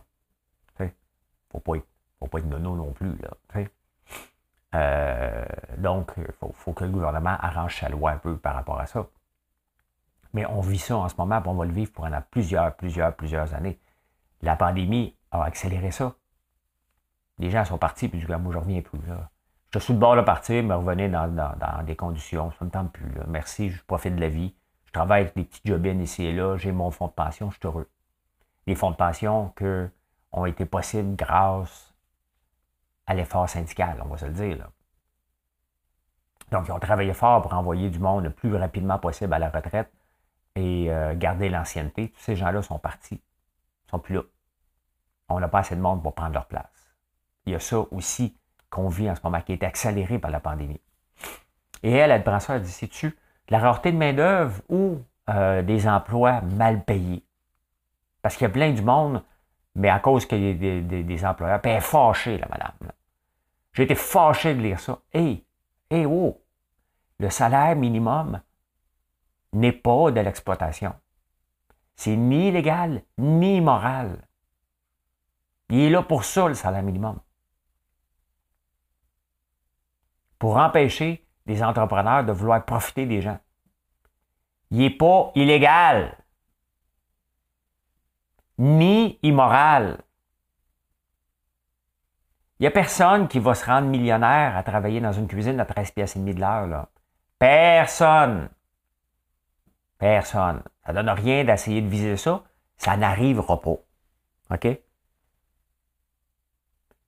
ne 0.85 0.89
faut 1.51 1.59
pas 1.59 1.75
être, 1.75 1.87
faut 2.19 2.27
pas 2.27 2.39
être 2.39 2.47
nono 2.47 2.77
non 2.77 2.93
plus. 2.93 3.17
Là, 3.17 3.63
euh, 4.75 5.45
donc, 5.77 6.11
il 6.17 6.51
faut, 6.53 6.73
que 6.73 6.83
le 6.83 6.89
gouvernement 6.89 7.35
arrange 7.39 7.79
sa 7.79 7.89
loi 7.89 8.11
un 8.11 8.17
peu 8.17 8.37
par 8.37 8.55
rapport 8.55 8.79
à 8.79 8.85
ça. 8.85 9.07
Mais 10.33 10.45
on 10.47 10.61
vit 10.61 10.79
ça 10.79 10.97
en 10.97 11.09
ce 11.09 11.15
moment, 11.17 11.41
on 11.45 11.53
va 11.53 11.65
le 11.65 11.71
vivre 11.71 11.91
pendant 11.91 12.21
plusieurs, 12.31 12.75
plusieurs, 12.75 13.15
plusieurs 13.15 13.53
années. 13.53 13.79
La 14.41 14.55
pandémie 14.55 15.15
a 15.31 15.43
accéléré 15.43 15.91
ça. 15.91 16.15
Les 17.37 17.51
gens 17.51 17.65
sont 17.65 17.77
partis, 17.77 18.07
puis 18.07 18.19
du 18.19 18.25
coup, 18.25 18.33
moi, 18.37 18.51
je 18.51 18.57
reviens 18.57 18.81
plus. 18.81 18.99
Là. 19.07 19.29
Je 19.73 19.79
suis 19.79 19.93
le 19.93 19.99
bord 19.99 20.15
de 20.15 20.21
partir, 20.21 20.63
mais 20.63 20.73
revenez 20.73 21.09
dans, 21.09 21.83
des 21.85 21.95
conditions, 21.95 22.51
ça 22.51 22.57
ne 22.61 22.65
me 22.65 22.71
tente 22.71 22.91
plus. 22.91 23.11
Merci, 23.27 23.69
je 23.69 23.83
profite 23.83 24.15
de 24.15 24.21
la 24.21 24.29
vie. 24.29 24.55
Je 24.85 24.91
travaille 24.91 25.21
avec 25.21 25.35
des 25.35 25.43
petits 25.43 25.61
jobines 25.65 26.01
ici 26.01 26.25
et 26.25 26.31
là, 26.31 26.57
j'ai 26.57 26.71
mon 26.71 26.91
fonds 26.91 27.07
de 27.07 27.13
pension, 27.13 27.49
je 27.49 27.57
suis 27.57 27.67
heureux. 27.67 27.89
Les 28.67 28.75
fonds 28.75 28.91
de 28.91 28.95
pension 28.95 29.51
qui 29.57 29.65
ont 30.31 30.45
été 30.45 30.65
possibles 30.65 31.15
grâce 31.15 31.92
à 33.05 33.13
l'effort 33.13 33.49
syndical, 33.49 34.01
on 34.03 34.07
va 34.07 34.17
se 34.17 34.25
le 34.25 34.31
dire. 34.31 34.67
Donc, 36.51 36.67
ils 36.67 36.71
ont 36.71 36.79
travaillé 36.79 37.13
fort 37.13 37.41
pour 37.41 37.53
envoyer 37.53 37.89
du 37.89 37.99
monde 37.99 38.25
le 38.25 38.29
plus 38.29 38.55
rapidement 38.55 38.99
possible 38.99 39.33
à 39.33 39.39
la 39.39 39.49
retraite 39.49 39.91
et 40.55 40.91
euh, 40.91 41.15
garder 41.15 41.49
l'ancienneté. 41.49 42.09
Tous 42.09 42.19
ces 42.21 42.35
gens-là 42.35 42.61
sont 42.61 42.77
partis. 42.77 43.15
Ils 43.15 43.87
ne 43.87 43.89
sont 43.91 43.99
plus 43.99 44.15
là. 44.15 44.21
On 45.29 45.39
n'a 45.39 45.47
pas 45.47 45.59
assez 45.59 45.75
de 45.75 45.81
monde 45.81 46.03
pour 46.03 46.13
prendre 46.13 46.33
leur 46.33 46.45
place. 46.45 46.93
Il 47.45 47.53
y 47.53 47.55
a 47.55 47.59
ça 47.59 47.79
aussi 47.91 48.37
qu'on 48.69 48.87
vit 48.87 49.09
en 49.09 49.15
ce 49.15 49.21
moment, 49.23 49.41
qui 49.41 49.53
est 49.53 49.63
accéléré 49.63 50.19
par 50.19 50.31
la 50.31 50.39
pandémie. 50.39 50.81
Et 51.81 51.91
elle, 51.91 52.11
elle 52.11 52.23
prend 52.23 52.39
ça, 52.39 52.55
elle 52.55 52.61
dit, 52.61 52.71
c'est-tu 52.71 53.17
la 53.49 53.59
rareté 53.59 53.91
de 53.91 53.97
main-d'œuvre 53.97 54.61
ou 54.69 54.99
euh, 55.29 55.61
des 55.61 55.87
emplois 55.87 56.41
mal 56.41 56.83
payés? 56.83 57.25
Parce 58.21 58.35
qu'il 58.35 58.45
y 58.45 58.49
a 58.49 58.53
plein 58.53 58.71
du 58.71 58.81
monde 58.81 59.23
mais 59.75 59.89
à 59.89 59.99
cause 59.99 60.25
qu'il 60.25 60.43
y 60.43 60.49
a 60.49 60.81
des, 60.81 61.25
employeurs. 61.25 61.61
Puis 61.61 61.71
elle 61.71 61.77
est 61.77 61.81
fâchée, 61.81 62.37
la 62.37 62.47
madame. 62.47 62.91
J'ai 63.73 63.83
été 63.83 63.95
fâché 63.95 64.53
de 64.53 64.61
lire 64.61 64.79
ça. 64.79 64.99
Hé, 65.13 65.45
hé, 65.89 66.05
oh, 66.05 66.41
le 67.19 67.29
salaire 67.29 67.75
minimum 67.75 68.41
n'est 69.53 69.71
pas 69.71 70.11
de 70.11 70.19
l'exploitation. 70.19 70.93
C'est 71.95 72.15
ni 72.15 72.51
légal, 72.51 73.03
ni 73.17 73.61
moral. 73.61 74.27
Il 75.69 75.79
est 75.79 75.89
là 75.89 76.03
pour 76.03 76.23
ça, 76.23 76.47
le 76.47 76.53
salaire 76.53 76.83
minimum. 76.83 77.19
Pour 80.37 80.57
empêcher 80.57 81.25
des 81.45 81.63
entrepreneurs 81.63 82.23
de 82.23 82.31
vouloir 82.31 82.63
profiter 82.65 83.05
des 83.05 83.21
gens. 83.21 83.39
Il 84.71 84.79
n'est 84.79 84.89
pas 84.89 85.31
illégal 85.35 86.17
ni 88.57 89.19
immoral. 89.23 89.99
Il 92.59 92.63
n'y 92.63 92.67
a 92.67 92.71
personne 92.71 93.27
qui 93.27 93.39
va 93.39 93.55
se 93.55 93.65
rendre 93.65 93.87
millionnaire 93.87 94.55
à 94.55 94.63
travailler 94.63 95.01
dans 95.01 95.11
une 95.11 95.27
cuisine 95.27 95.59
à 95.59 95.65
13 95.65 95.91
pièces 95.91 96.15
et 96.15 96.19
demi 96.19 96.33
de 96.33 96.39
l'heure. 96.39 96.87
Personne. 97.39 98.49
Personne. 99.97 100.61
Ça 100.85 100.93
ne 100.93 101.01
donne 101.01 101.09
rien 101.09 101.43
d'essayer 101.43 101.81
de 101.81 101.87
viser 101.87 102.15
ça. 102.15 102.43
Ça 102.77 102.95
n'arrivera 102.95 103.59
pas. 103.59 103.75
OK? 104.51 104.67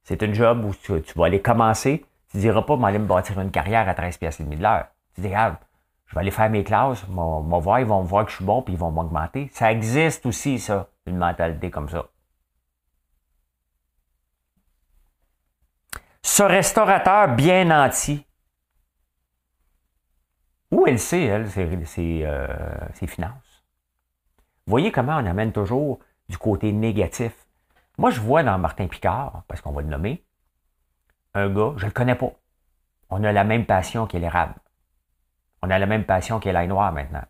C'est 0.03 0.21
un 0.23 0.33
job 0.33 0.65
où 0.65 0.73
tu, 0.75 1.01
vas 1.15 1.25
aller 1.25 1.41
commencer. 1.41 2.05
Tu 2.31 2.37
ne 2.37 2.41
diras 2.41 2.63
pas, 2.63 2.77
aller 2.85 2.99
me 2.99 3.07
bâtir 3.07 3.39
une 3.39 3.51
carrière 3.51 3.87
à 3.87 3.93
13 3.93 4.17
pièces 4.17 4.39
et 4.39 4.43
demi 4.43 4.57
de 4.57 4.63
l'heure. 4.63 4.87
Tu 5.13 5.21
dis, 5.21 5.27
regarde, 5.27 5.55
je 6.07 6.15
vais 6.15 6.21
aller 6.21 6.31
faire 6.31 6.49
mes 6.49 6.63
classes, 6.63 7.05
vont, 7.07 7.41
voir, 7.59 7.79
ils 7.79 7.85
vont 7.85 8.01
voir 8.01 8.25
que 8.25 8.31
je 8.31 8.37
suis 8.37 8.45
bon, 8.45 8.61
puis 8.61 8.73
ils 8.73 8.79
vont 8.79 8.91
m'augmenter. 8.91 9.49
Ça 9.53 9.71
existe 9.71 10.25
aussi, 10.25 10.59
ça 10.59 10.89
une 11.05 11.17
mentalité 11.17 11.69
comme 11.71 11.89
ça. 11.89 12.07
Ce 16.21 16.43
restaurateur 16.43 17.35
bien 17.35 17.65
nanti, 17.65 18.25
où 20.71 20.87
elle 20.87 20.99
sait, 20.99 21.23
elle, 21.23 21.49
ses, 21.49 22.23
euh, 22.25 22.47
finances? 23.07 23.63
Voyez 24.67 24.91
comment 24.91 25.17
on 25.17 25.25
amène 25.25 25.51
toujours 25.51 25.99
du 26.27 26.37
côté 26.37 26.71
négatif? 26.71 27.33
Moi, 27.97 28.09
je 28.09 28.19
vois 28.19 28.43
dans 28.43 28.57
Martin 28.57 28.87
Picard, 28.87 29.43
parce 29.47 29.61
qu'on 29.61 29.71
va 29.71 29.81
le 29.81 29.87
nommer, 29.87 30.25
un 31.33 31.49
gars, 31.49 31.73
je 31.77 31.83
ne 31.83 31.89
le 31.89 31.93
connais 31.93 32.15
pas. 32.15 32.33
On 33.09 33.23
a 33.23 33.31
la 33.31 33.43
même 33.43 33.65
passion 33.65 34.07
qu'est 34.07 34.19
l'érable. 34.19 34.55
On 35.61 35.69
a 35.69 35.77
la 35.77 35.85
même 35.85 36.05
passion 36.05 36.39
qu'est 36.39 36.51
l'ail 36.51 36.67
noir 36.67 36.91
maintenant. 36.91 37.23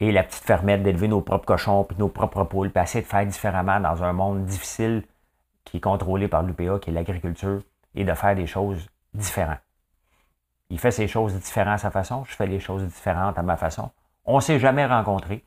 Et 0.00 0.12
la 0.12 0.22
petite 0.22 0.44
fermette 0.44 0.82
d'élever 0.82 1.08
nos 1.08 1.20
propres 1.20 1.46
cochons 1.46 1.84
puis 1.84 1.96
nos 1.98 2.08
propres 2.08 2.44
poules, 2.44 2.70
puis 2.70 2.82
essayer 2.82 3.02
de 3.02 3.08
faire 3.08 3.26
différemment 3.26 3.80
dans 3.80 4.02
un 4.02 4.12
monde 4.12 4.44
difficile 4.44 5.04
qui 5.64 5.78
est 5.78 5.80
contrôlé 5.80 6.28
par 6.28 6.42
l'UPA, 6.42 6.78
qui 6.80 6.90
est 6.90 6.92
l'agriculture, 6.92 7.62
et 7.94 8.04
de 8.04 8.14
faire 8.14 8.36
des 8.36 8.46
choses 8.46 8.88
différentes. 9.14 9.58
Il 10.68 10.78
fait 10.78 10.90
ses 10.90 11.08
choses 11.08 11.34
différentes 11.34 11.74
à 11.74 11.78
sa 11.78 11.90
façon, 11.90 12.24
je 12.24 12.34
fais 12.34 12.46
les 12.46 12.60
choses 12.60 12.84
différentes 12.84 13.38
à 13.38 13.42
ma 13.42 13.56
façon. 13.56 13.90
On 14.24 14.36
ne 14.36 14.40
s'est 14.40 14.58
jamais 14.58 14.84
rencontrés, 14.84 15.44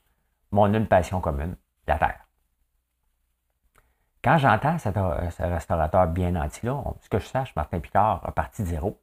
mais 0.51 0.59
on 0.61 0.73
a 0.73 0.77
une 0.77 0.87
passion 0.87 1.21
commune, 1.21 1.55
la 1.87 1.97
terre. 1.97 2.25
Quand 4.23 4.37
j'entends 4.37 4.77
ce 4.77 5.43
restaurateur 5.43 6.07
bien 6.07 6.35
anti-là, 6.35 6.83
ce 7.01 7.09
que 7.09 7.19
je 7.19 7.25
sache, 7.25 7.55
Martin 7.55 7.79
Picard 7.79 8.21
a 8.25 8.31
parti 8.31 8.63
de 8.63 8.67
zéro. 8.67 8.99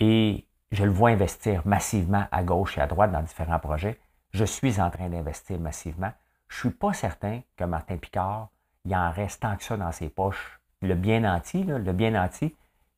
Et 0.00 0.46
je 0.74 0.84
le 0.84 0.90
vois 0.90 1.10
investir 1.10 1.62
massivement 1.64 2.26
à 2.32 2.42
gauche 2.42 2.78
et 2.78 2.80
à 2.80 2.86
droite 2.86 3.12
dans 3.12 3.22
différents 3.22 3.60
projets. 3.60 4.00
Je 4.32 4.44
suis 4.44 4.80
en 4.80 4.90
train 4.90 5.08
d'investir 5.08 5.60
massivement. 5.60 6.12
Je 6.48 6.56
ne 6.56 6.70
suis 6.70 6.78
pas 6.78 6.92
certain 6.92 7.42
que 7.56 7.64
Martin 7.64 7.96
Picard, 7.96 8.48
il 8.84 8.94
en 8.94 9.12
reste 9.12 9.42
tant 9.42 9.56
que 9.56 9.62
ça 9.62 9.76
dans 9.76 9.92
ses 9.92 10.08
poches. 10.08 10.60
Le 10.82 10.94
bien 10.96 11.24
anti, 11.32 11.62
le 11.62 11.92
bien 11.92 12.20
anti, 12.20 12.54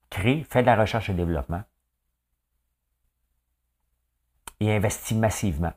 crée, 0.09 0.45
fait 0.49 0.62
de 0.62 0.67
la 0.67 0.77
recherche 0.77 1.11
et 1.11 1.15
développement. 1.15 1.62
Et 4.61 4.75
investit 4.75 5.15
massivement 5.15 5.73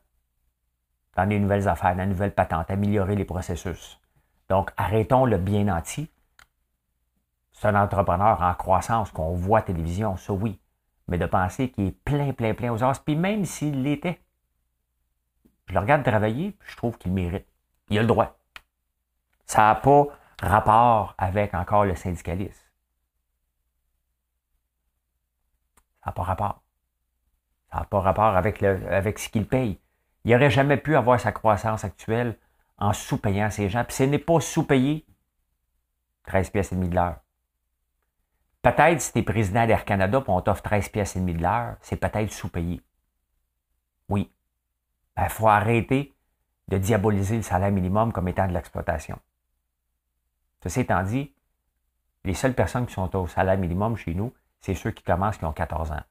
dans 1.17 1.27
des 1.27 1.38
nouvelles 1.38 1.67
affaires, 1.67 1.97
dans 1.97 2.05
de 2.05 2.09
nouvelles 2.09 2.33
patentes, 2.33 2.71
améliorer 2.71 3.15
les 3.15 3.25
processus. 3.25 3.99
Donc, 4.47 4.71
arrêtons 4.77 5.25
le 5.25 5.38
bien 5.38 5.67
anti. 5.67 6.09
C'est 7.51 7.67
un 7.67 7.75
entrepreneur 7.75 8.41
en 8.41 8.53
croissance 8.53 9.12
qu'on 9.12 9.33
voit 9.33 9.59
à 9.59 9.63
télévision, 9.63 10.15
ça 10.15 10.31
oui 10.31 10.62
mais 11.09 11.17
de 11.17 11.25
penser 11.25 11.71
qu'il 11.71 11.87
est 11.87 12.03
plein, 12.03 12.31
plein, 12.33 12.53
plein 12.53 12.71
aux 12.71 12.83
os. 12.83 12.99
Puis 12.99 13.15
même 13.15 13.43
s'il 13.43 13.83
l'était, 13.83 14.21
je 15.67 15.73
le 15.73 15.79
regarde 15.79 16.03
travailler, 16.03 16.51
puis 16.51 16.71
je 16.71 16.77
trouve 16.77 16.97
qu'il 16.97 17.11
mérite. 17.11 17.47
Il 17.89 17.97
a 17.97 18.01
le 18.01 18.07
droit. 18.07 18.39
Ça 19.45 19.63
n'a 19.63 19.75
pas 19.75 20.05
rapport 20.41 21.15
avec 21.17 21.53
encore 21.53 21.85
le 21.85 21.95
syndicalisme. 21.95 22.63
Ça 26.03 26.09
n'a 26.09 26.11
pas 26.11 26.23
rapport. 26.23 26.61
Ça 27.71 27.79
n'a 27.79 27.85
pas 27.85 27.99
rapport 27.99 28.37
avec, 28.37 28.61
le, 28.61 28.91
avec 28.91 29.19
ce 29.19 29.29
qu'il 29.29 29.47
paye. 29.47 29.79
Il 30.25 30.31
n'aurait 30.31 30.51
jamais 30.51 30.77
pu 30.77 30.95
avoir 30.95 31.19
sa 31.19 31.31
croissance 31.31 31.83
actuelle 31.83 32.37
en 32.77 32.93
sous-payant 32.93 33.49
ses 33.49 33.69
gens. 33.69 33.83
Puis 33.83 33.95
ce 33.95 34.03
n'est 34.03 34.19
pas 34.19 34.39
sous-payé 34.39 35.05
13 36.27 36.51
pièces 36.51 36.71
et 36.71 36.75
demi 36.75 36.89
de 36.89 36.95
l'heure. 36.95 37.17
Peut-être 38.61 38.99
si 39.01 39.13
tu 39.13 39.19
es 39.19 39.23
président 39.23 39.65
d'Air 39.65 39.85
Canada 39.85 40.19
et 40.19 40.29
on 40.29 40.41
t'offre 40.41 40.61
13 40.63 40.89
pièces 40.89 41.15
et 41.15 41.19
demi 41.19 41.33
de 41.33 41.41
l'heure, 41.41 41.77
c'est 41.81 41.95
peut-être 41.95 42.31
sous-payé. 42.31 42.81
Oui. 44.09 44.31
Il 45.17 45.21
ben, 45.21 45.29
faut 45.29 45.47
arrêter 45.47 46.15
de 46.67 46.77
diaboliser 46.77 47.37
le 47.37 47.41
salaire 47.41 47.71
minimum 47.71 48.11
comme 48.11 48.27
étant 48.27 48.47
de 48.47 48.53
l'exploitation. 48.53 49.19
Ceci 50.61 50.81
étant 50.81 51.03
dit, 51.03 51.33
les 52.25 52.33
seules 52.33 52.53
personnes 52.53 52.85
qui 52.85 52.93
sont 52.93 53.15
au 53.15 53.27
salaire 53.27 53.57
minimum 53.57 53.95
chez 53.95 54.13
nous, 54.13 54.33
c'est 54.59 54.75
ceux 54.75 54.91
qui 54.91 55.03
commencent 55.03 55.37
qui 55.37 55.45
ont 55.45 55.53
14 55.53 55.91
ans. 55.91 56.03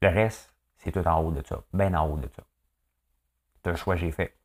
Le 0.00 0.08
reste, 0.08 0.52
c'est 0.78 0.90
tout 0.90 1.06
en 1.06 1.20
haut 1.20 1.30
de 1.30 1.46
ça, 1.46 1.62
bien 1.72 1.94
en 1.94 2.08
haut 2.08 2.16
de 2.16 2.28
ça. 2.34 2.42
C'est 3.62 3.70
un 3.70 3.76
choix 3.76 3.94
que 3.94 4.00
j'ai 4.00 4.10
fait. 4.10 4.36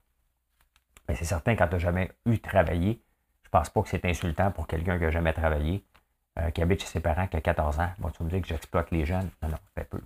Mais 1.07 1.15
c'est 1.15 1.25
certain, 1.25 1.55
quand 1.55 1.67
tu 1.67 1.73
n'as 1.73 1.79
jamais 1.79 2.11
eu 2.27 2.39
travaillé, 2.39 3.03
je 3.47 3.49
pense 3.49 3.69
pas 3.69 3.81
que 3.81 3.87
c'est 3.87 4.03
insultant 4.03 4.51
pour 4.51 4.67
quelqu'un 4.67 4.97
qui 4.97 5.05
n'a 5.05 5.09
jamais 5.09 5.31
travaillé, 5.31 5.81
euh, 6.37 6.51
qui 6.51 6.61
habite 6.61 6.81
chez 6.81 6.87
ses 6.87 6.99
parents, 6.99 7.27
qui 7.27 7.37
a 7.37 7.41
14 7.41 7.79
ans. 7.79 7.89
Bon, 7.97 8.09
tu 8.09 8.21
me 8.23 8.29
dis 8.29 8.41
que 8.41 8.47
j'exploite 8.49 8.91
les 8.91 9.05
jeunes? 9.05 9.29
Non, 9.41 9.47
non, 9.47 9.57
fait 9.73 9.85
peu. 9.85 10.01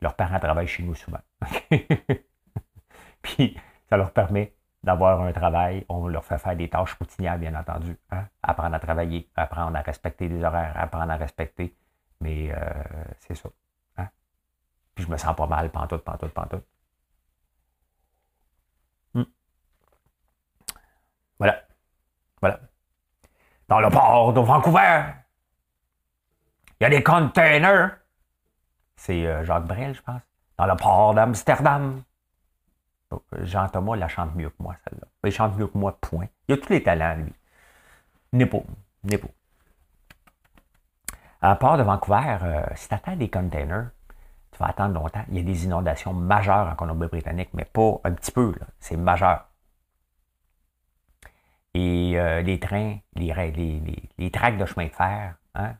Leurs 0.00 0.14
parents 0.14 0.38
travaillent 0.38 0.68
chez 0.68 0.84
nous 0.84 0.94
souvent. 0.94 1.18
Puis, 3.22 3.58
ça 3.90 3.96
leur 3.96 4.12
permet 4.12 4.54
d'avoir 4.84 5.20
un 5.22 5.32
travail. 5.32 5.84
On 5.88 6.06
leur 6.06 6.24
fait 6.24 6.38
faire 6.38 6.54
des 6.54 6.68
tâches 6.70 6.94
routinières, 6.94 7.38
bien 7.38 7.56
entendu. 7.56 7.98
Hein. 8.12 8.24
Apprendre 8.40 8.76
à 8.76 8.78
travailler, 8.78 9.28
apprendre 9.34 9.76
à 9.76 9.80
respecter 9.80 10.28
les 10.28 10.44
horaires, 10.44 10.74
apprendre 10.76 11.10
à 11.10 11.16
respecter. 11.16 11.74
Mais 12.20 12.52
euh, 12.54 12.70
c'est 13.18 13.34
ça. 13.34 13.48
Hein. 13.96 14.08
Puis 14.94 15.04
je 15.04 15.10
me 15.10 15.16
sens 15.16 15.34
pas 15.34 15.48
mal, 15.48 15.70
pantoute, 15.70 16.04
pantoute, 16.04 16.32
pantoute. 16.32 16.64
Hmm. 19.14 19.24
Voilà. 21.40 21.64
Voilà. 22.44 22.60
Dans 23.68 23.80
le 23.80 23.88
port 23.88 24.34
de 24.34 24.40
Vancouver, 24.40 25.04
il 26.78 26.84
y 26.84 26.84
a 26.84 26.90
des 26.90 27.02
containers. 27.02 27.96
C'est 28.96 29.26
euh, 29.26 29.42
Jacques 29.44 29.64
Brel, 29.64 29.94
je 29.94 30.02
pense. 30.02 30.20
Dans 30.58 30.66
le 30.66 30.76
port 30.76 31.14
d'Amsterdam. 31.14 32.02
Oh, 33.10 33.22
Jean-Thomas 33.40 33.96
la 33.96 34.08
chante 34.08 34.34
mieux 34.34 34.50
que 34.50 34.62
moi, 34.62 34.76
celle-là. 34.84 35.06
Il 35.24 35.32
chante 35.32 35.56
mieux 35.56 35.68
que 35.68 35.78
moi, 35.78 35.96
point. 35.98 36.26
Il 36.46 36.52
a 36.52 36.58
tous 36.58 36.68
les 36.68 36.82
talents, 36.82 37.16
lui. 37.16 37.32
N'est 38.34 38.44
pas. 38.44 38.58
À 41.40 41.56
port 41.56 41.78
de 41.78 41.82
Vancouver, 41.82 42.36
euh, 42.42 42.66
si 42.74 42.88
tu 42.88 42.94
attends 42.94 43.16
des 43.16 43.30
containers, 43.30 43.88
tu 44.52 44.58
vas 44.58 44.66
attendre 44.66 45.00
longtemps. 45.00 45.24
Il 45.30 45.38
y 45.38 45.40
a 45.40 45.42
des 45.42 45.64
inondations 45.64 46.12
majeures 46.12 46.68
en 46.68 46.74
Colombie-Britannique, 46.74 47.54
mais 47.54 47.64
pas 47.64 48.02
un 48.04 48.12
petit 48.12 48.32
peu. 48.32 48.54
C'est 48.80 48.98
majeur. 48.98 49.46
Et 51.74 52.18
euh, 52.18 52.40
les 52.42 52.60
trains, 52.60 52.98
les, 53.16 53.34
les, 53.34 54.10
les, 54.16 54.30
tracts 54.30 54.58
de 54.58 54.64
chemin 54.64 54.86
de 54.86 54.92
fer 54.92 55.34
hein, 55.54 55.74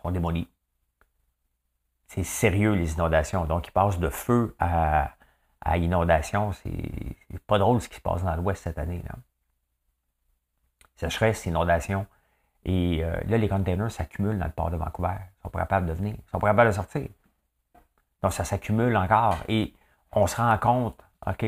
sont 0.00 0.10
démolis. 0.10 0.48
C'est 2.08 2.24
sérieux, 2.24 2.72
les 2.72 2.94
inondations. 2.94 3.44
Donc, 3.44 3.68
ils 3.68 3.72
passent 3.72 3.98
de 3.98 4.08
feu 4.08 4.56
à, 4.58 5.12
à 5.60 5.76
inondation. 5.76 6.52
C'est 6.52 6.72
pas 7.46 7.58
drôle 7.58 7.80
ce 7.80 7.88
qui 7.88 7.96
se 7.96 8.00
passe 8.00 8.24
dans 8.24 8.34
l'Ouest 8.36 8.62
cette 8.64 8.78
année. 8.78 9.02
Là. 9.06 9.16
Sécheresse, 10.96 11.44
inondation. 11.46 12.06
Et 12.64 13.04
euh, 13.04 13.18
là, 13.26 13.38
les 13.38 13.48
containers 13.48 13.90
s'accumulent 13.90 14.38
dans 14.38 14.46
le 14.46 14.52
port 14.52 14.70
de 14.70 14.76
Vancouver. 14.76 15.16
Ils 15.20 15.42
sont 15.42 15.50
pas 15.50 15.60
capables 15.60 15.86
de 15.86 15.92
venir. 15.92 16.14
Ils 16.14 16.30
sont 16.30 16.38
pas 16.38 16.48
capables 16.48 16.70
de 16.70 16.74
sortir. 16.74 17.08
Donc, 18.22 18.32
ça 18.32 18.44
s'accumule 18.44 18.96
encore. 18.96 19.36
Et 19.48 19.74
on 20.12 20.26
se 20.26 20.36
rend 20.36 20.56
compte, 20.58 21.00
OK, 21.26 21.44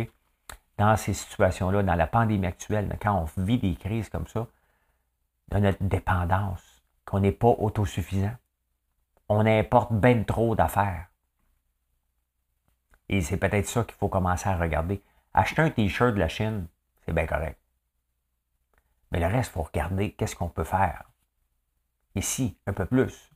dans 0.78 0.96
ces 0.96 1.14
situations-là, 1.14 1.82
dans 1.82 1.94
la 1.94 2.06
pandémie 2.06 2.46
actuelle, 2.46 2.96
quand 3.00 3.14
on 3.14 3.42
vit 3.42 3.58
des 3.58 3.74
crises 3.74 4.08
comme 4.08 4.26
ça, 4.26 4.46
de 5.50 5.58
notre 5.58 5.82
dépendance, 5.82 6.82
qu'on 7.04 7.20
n'est 7.20 7.32
pas 7.32 7.48
autosuffisant. 7.48 8.34
On 9.28 9.46
importe 9.46 9.92
bien 9.92 10.22
trop 10.24 10.54
d'affaires. 10.54 11.06
Et 13.08 13.20
c'est 13.20 13.36
peut-être 13.36 13.66
ça 13.66 13.84
qu'il 13.84 13.96
faut 13.96 14.08
commencer 14.08 14.48
à 14.48 14.56
regarder. 14.56 15.02
Acheter 15.34 15.62
un 15.62 15.70
T-shirt 15.70 16.14
de 16.14 16.20
la 16.20 16.28
Chine, 16.28 16.66
c'est 17.04 17.12
bien 17.12 17.26
correct. 17.26 17.58
Mais 19.10 19.20
le 19.20 19.26
reste, 19.26 19.50
il 19.50 19.54
faut 19.54 19.62
regarder 19.62 20.12
qu'est-ce 20.12 20.36
qu'on 20.36 20.48
peut 20.48 20.64
faire. 20.64 21.04
Ici, 22.14 22.56
un 22.66 22.72
peu 22.72 22.86
plus. 22.86 23.30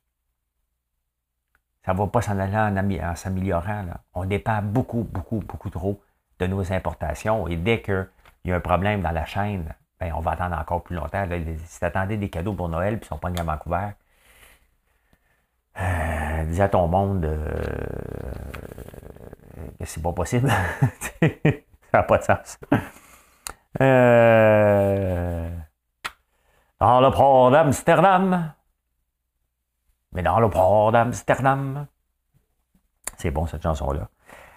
Ça 1.85 1.93
ne 1.93 1.99
va 1.99 2.07
pas 2.07 2.23
s'en 2.23 2.39
aller 2.39 3.01
en, 3.03 3.15
s'améliorant. 3.15 3.87
On 4.15 4.25
dépend 4.25 4.63
beaucoup, 4.63 5.05
beaucoup, 5.05 5.41
beaucoup 5.41 5.71
trop 5.71 6.03
de 6.39 6.47
nos 6.47 6.73
importations. 6.73 7.49
Et 7.49 7.57
dès 7.57 7.81
qu'il 7.83 8.09
y 8.45 8.53
a 8.53 8.57
un 8.57 8.61
problème 8.61 9.03
dans 9.03 9.11
la 9.11 9.25
chaîne, 9.25 9.75
ben, 10.01 10.13
on 10.15 10.21
va 10.21 10.33
attendre 10.33 10.57
encore 10.59 10.83
plus 10.83 10.97
longtemps. 10.97 11.27
si 11.65 11.79
tu 11.79 11.85
attendais 11.85 12.17
des 12.17 12.29
cadeaux 12.29 12.55
pour 12.55 12.69
Noël, 12.69 12.99
puis 12.99 13.07
ils 13.07 13.09
sont 13.09 13.19
pas 13.19 13.29
à 13.29 13.43
Vancouver, 13.43 13.89
euh, 15.79 16.45
dis 16.47 16.61
à 16.63 16.69
ton 16.69 16.87
monde 16.87 17.25
euh, 17.25 17.55
que 19.79 19.85
c'est 19.85 20.03
pas 20.03 20.13
possible. 20.13 20.51
ça 21.21 21.29
n'a 21.93 22.03
pas 22.03 22.19
de 22.19 22.23
sens. 22.23 22.59
Euh, 23.81 25.51
dans 26.81 27.01
le 27.01 27.11
port 27.11 27.51
d'Amsterdam. 27.51 28.53
Mais 30.13 30.23
dans 30.23 30.41
le 30.41 30.49
port 30.49 30.93
d'Amsterdam. 30.93 31.87
C'est 33.19 33.31
bon 33.31 33.47
cette 33.47 33.63
chanson-là. 33.63 34.09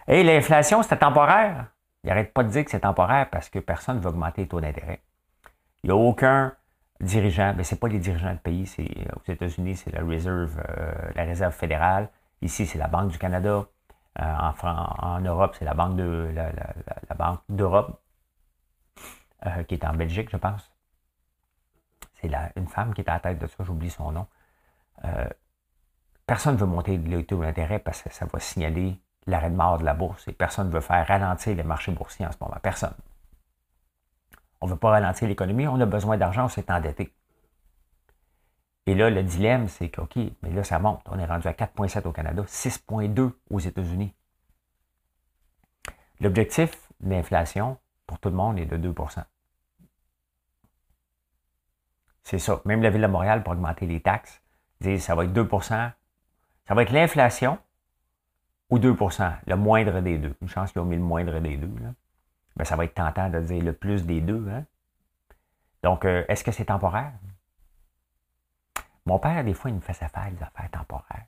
Et 0.09 0.23
l'inflation, 0.23 0.81
c'était 0.81 0.97
temporaire. 0.97 1.67
Il 2.03 2.07
n'arrête 2.07 2.33
pas 2.33 2.43
de 2.43 2.49
dire 2.49 2.65
que 2.65 2.71
c'est 2.71 2.79
temporaire 2.79 3.29
parce 3.29 3.47
que 3.47 3.59
personne 3.59 3.97
ne 3.97 4.01
veut 4.01 4.09
augmenter 4.09 4.41
les 4.41 4.47
taux 4.47 4.59
d'intérêt. 4.59 5.01
Il 5.83 5.91
n'y 5.91 5.91
a 5.91 5.95
aucun 5.95 6.55
dirigeant, 6.99 7.53
mais 7.55 7.63
ce 7.63 7.75
n'est 7.75 7.79
pas 7.79 7.87
les 7.87 7.99
dirigeants 7.99 8.31
du 8.33 8.39
pays, 8.39 8.65
c'est 8.65 8.89
aux 9.15 9.31
États-Unis, 9.31 9.75
c'est 9.75 9.91
la 9.91 10.03
Reserve, 10.03 10.59
euh, 10.67 11.11
la 11.13 11.23
Réserve 11.25 11.53
fédérale. 11.53 12.09
Ici, 12.41 12.65
c'est 12.65 12.79
la 12.79 12.87
Banque 12.87 13.11
du 13.11 13.19
Canada. 13.19 13.67
Euh, 14.19 14.51
en, 14.63 15.21
Europe, 15.21 15.55
c'est 15.59 15.65
la 15.65 15.75
Banque 15.75 15.95
de 15.95 16.31
la, 16.33 17.15
Banque 17.15 17.41
d'Europe, 17.47 18.01
euh, 19.45 19.63
qui 19.63 19.75
est 19.75 19.85
en 19.85 19.93
Belgique, 19.93 20.29
je 20.31 20.37
pense. 20.37 20.71
C'est 22.19 22.31
une 22.55 22.67
femme 22.67 22.95
qui 22.95 23.01
est 23.01 23.09
à 23.09 23.13
la 23.13 23.19
tête 23.19 23.37
de 23.37 23.45
ça, 23.45 23.63
j'oublie 23.63 23.91
son 23.91 24.11
nom. 24.11 24.27
personne 26.25 26.55
ne 26.55 26.59
veut 26.59 26.65
monter 26.65 26.97
les 26.97 27.25
taux 27.25 27.41
d'intérêt 27.41 27.79
parce 27.79 28.01
que 28.01 28.11
ça 28.11 28.25
va 28.25 28.39
signaler 28.39 28.99
l'arrêt 29.29 29.49
de 29.49 29.55
mort 29.55 29.77
de 29.77 29.85
la 29.85 29.93
bourse 29.93 30.27
et 30.27 30.33
personne 30.33 30.67
ne 30.67 30.73
veut 30.73 30.81
faire 30.81 31.05
ralentir 31.07 31.55
les 31.55 31.63
marchés 31.63 31.91
boursiers 31.91 32.25
en 32.25 32.31
ce 32.31 32.37
moment. 32.41 32.57
Personne. 32.61 32.93
On 34.61 34.67
ne 34.67 34.71
veut 34.71 34.77
pas 34.77 34.89
ralentir 34.89 35.27
l'économie, 35.27 35.67
on 35.67 35.79
a 35.79 35.85
besoin 35.85 36.17
d'argent, 36.17 36.45
on 36.45 36.49
s'est 36.49 36.69
endetté. 36.71 37.13
Et 38.85 38.95
là, 38.95 39.09
le 39.09 39.23
dilemme, 39.23 39.67
c'est 39.67 39.89
que, 39.89 40.01
OK, 40.01 40.15
mais 40.15 40.49
là, 40.49 40.63
ça 40.63 40.79
monte. 40.79 41.01
On 41.05 41.19
est 41.19 41.25
rendu 41.25 41.47
à 41.47 41.53
4,7 41.53 42.07
au 42.07 42.11
Canada, 42.11 42.41
6,2 42.43 43.31
aux 43.51 43.59
États-Unis. 43.59 44.13
L'objectif 46.19 46.91
de 46.99 47.11
l'inflation 47.11 47.77
pour 48.07 48.19
tout 48.19 48.29
le 48.29 48.35
monde 48.35 48.57
est 48.57 48.65
de 48.65 48.91
2% 48.91 49.23
C'est 52.23 52.39
ça. 52.39 52.61
Même 52.65 52.81
la 52.81 52.89
Ville 52.89 53.01
de 53.01 53.07
Montréal, 53.07 53.43
pour 53.43 53.53
augmenter 53.53 53.85
les 53.85 54.01
taxes, 54.01 54.41
dit 54.81 54.99
ça 54.99 55.15
va 55.15 55.25
être 55.25 55.33
2% 55.33 55.91
Ça 56.67 56.73
va 56.73 56.81
être 56.81 56.91
l'inflation 56.91 57.59
ou 58.69 58.77
2% 58.77 59.33
le 59.45 59.55
moindre 59.55 59.99
des 60.01 60.17
deux. 60.17 60.35
Une 60.41 60.47
chance 60.47 60.71
qu'ils 60.71 60.81
ont 60.81 60.85
mis 60.85 60.95
le 60.95 61.01
moindre 61.01 61.39
des 61.39 61.57
deux. 61.57 61.73
Là. 61.81 62.65
Ça 62.65 62.75
va 62.75 62.85
être 62.85 62.93
tentant 62.93 63.29
de 63.29 63.39
dire 63.39 63.63
le 63.63 63.73
plus 63.73 64.05
des 64.05 64.21
deux. 64.21 64.47
Hein? 64.49 64.65
Donc, 65.83 66.05
euh, 66.05 66.25
est-ce 66.27 66.43
que 66.43 66.51
c'est 66.51 66.65
temporaire? 66.65 67.13
Mon 69.05 69.17
père, 69.17 69.43
des 69.43 69.53
fois, 69.53 69.71
il 69.71 69.75
me 69.75 69.79
fait 69.81 69.93
sa 69.93 70.07
faire 70.09 70.29
des 70.31 70.43
affaires 70.43 70.69
temporaires. 70.69 71.25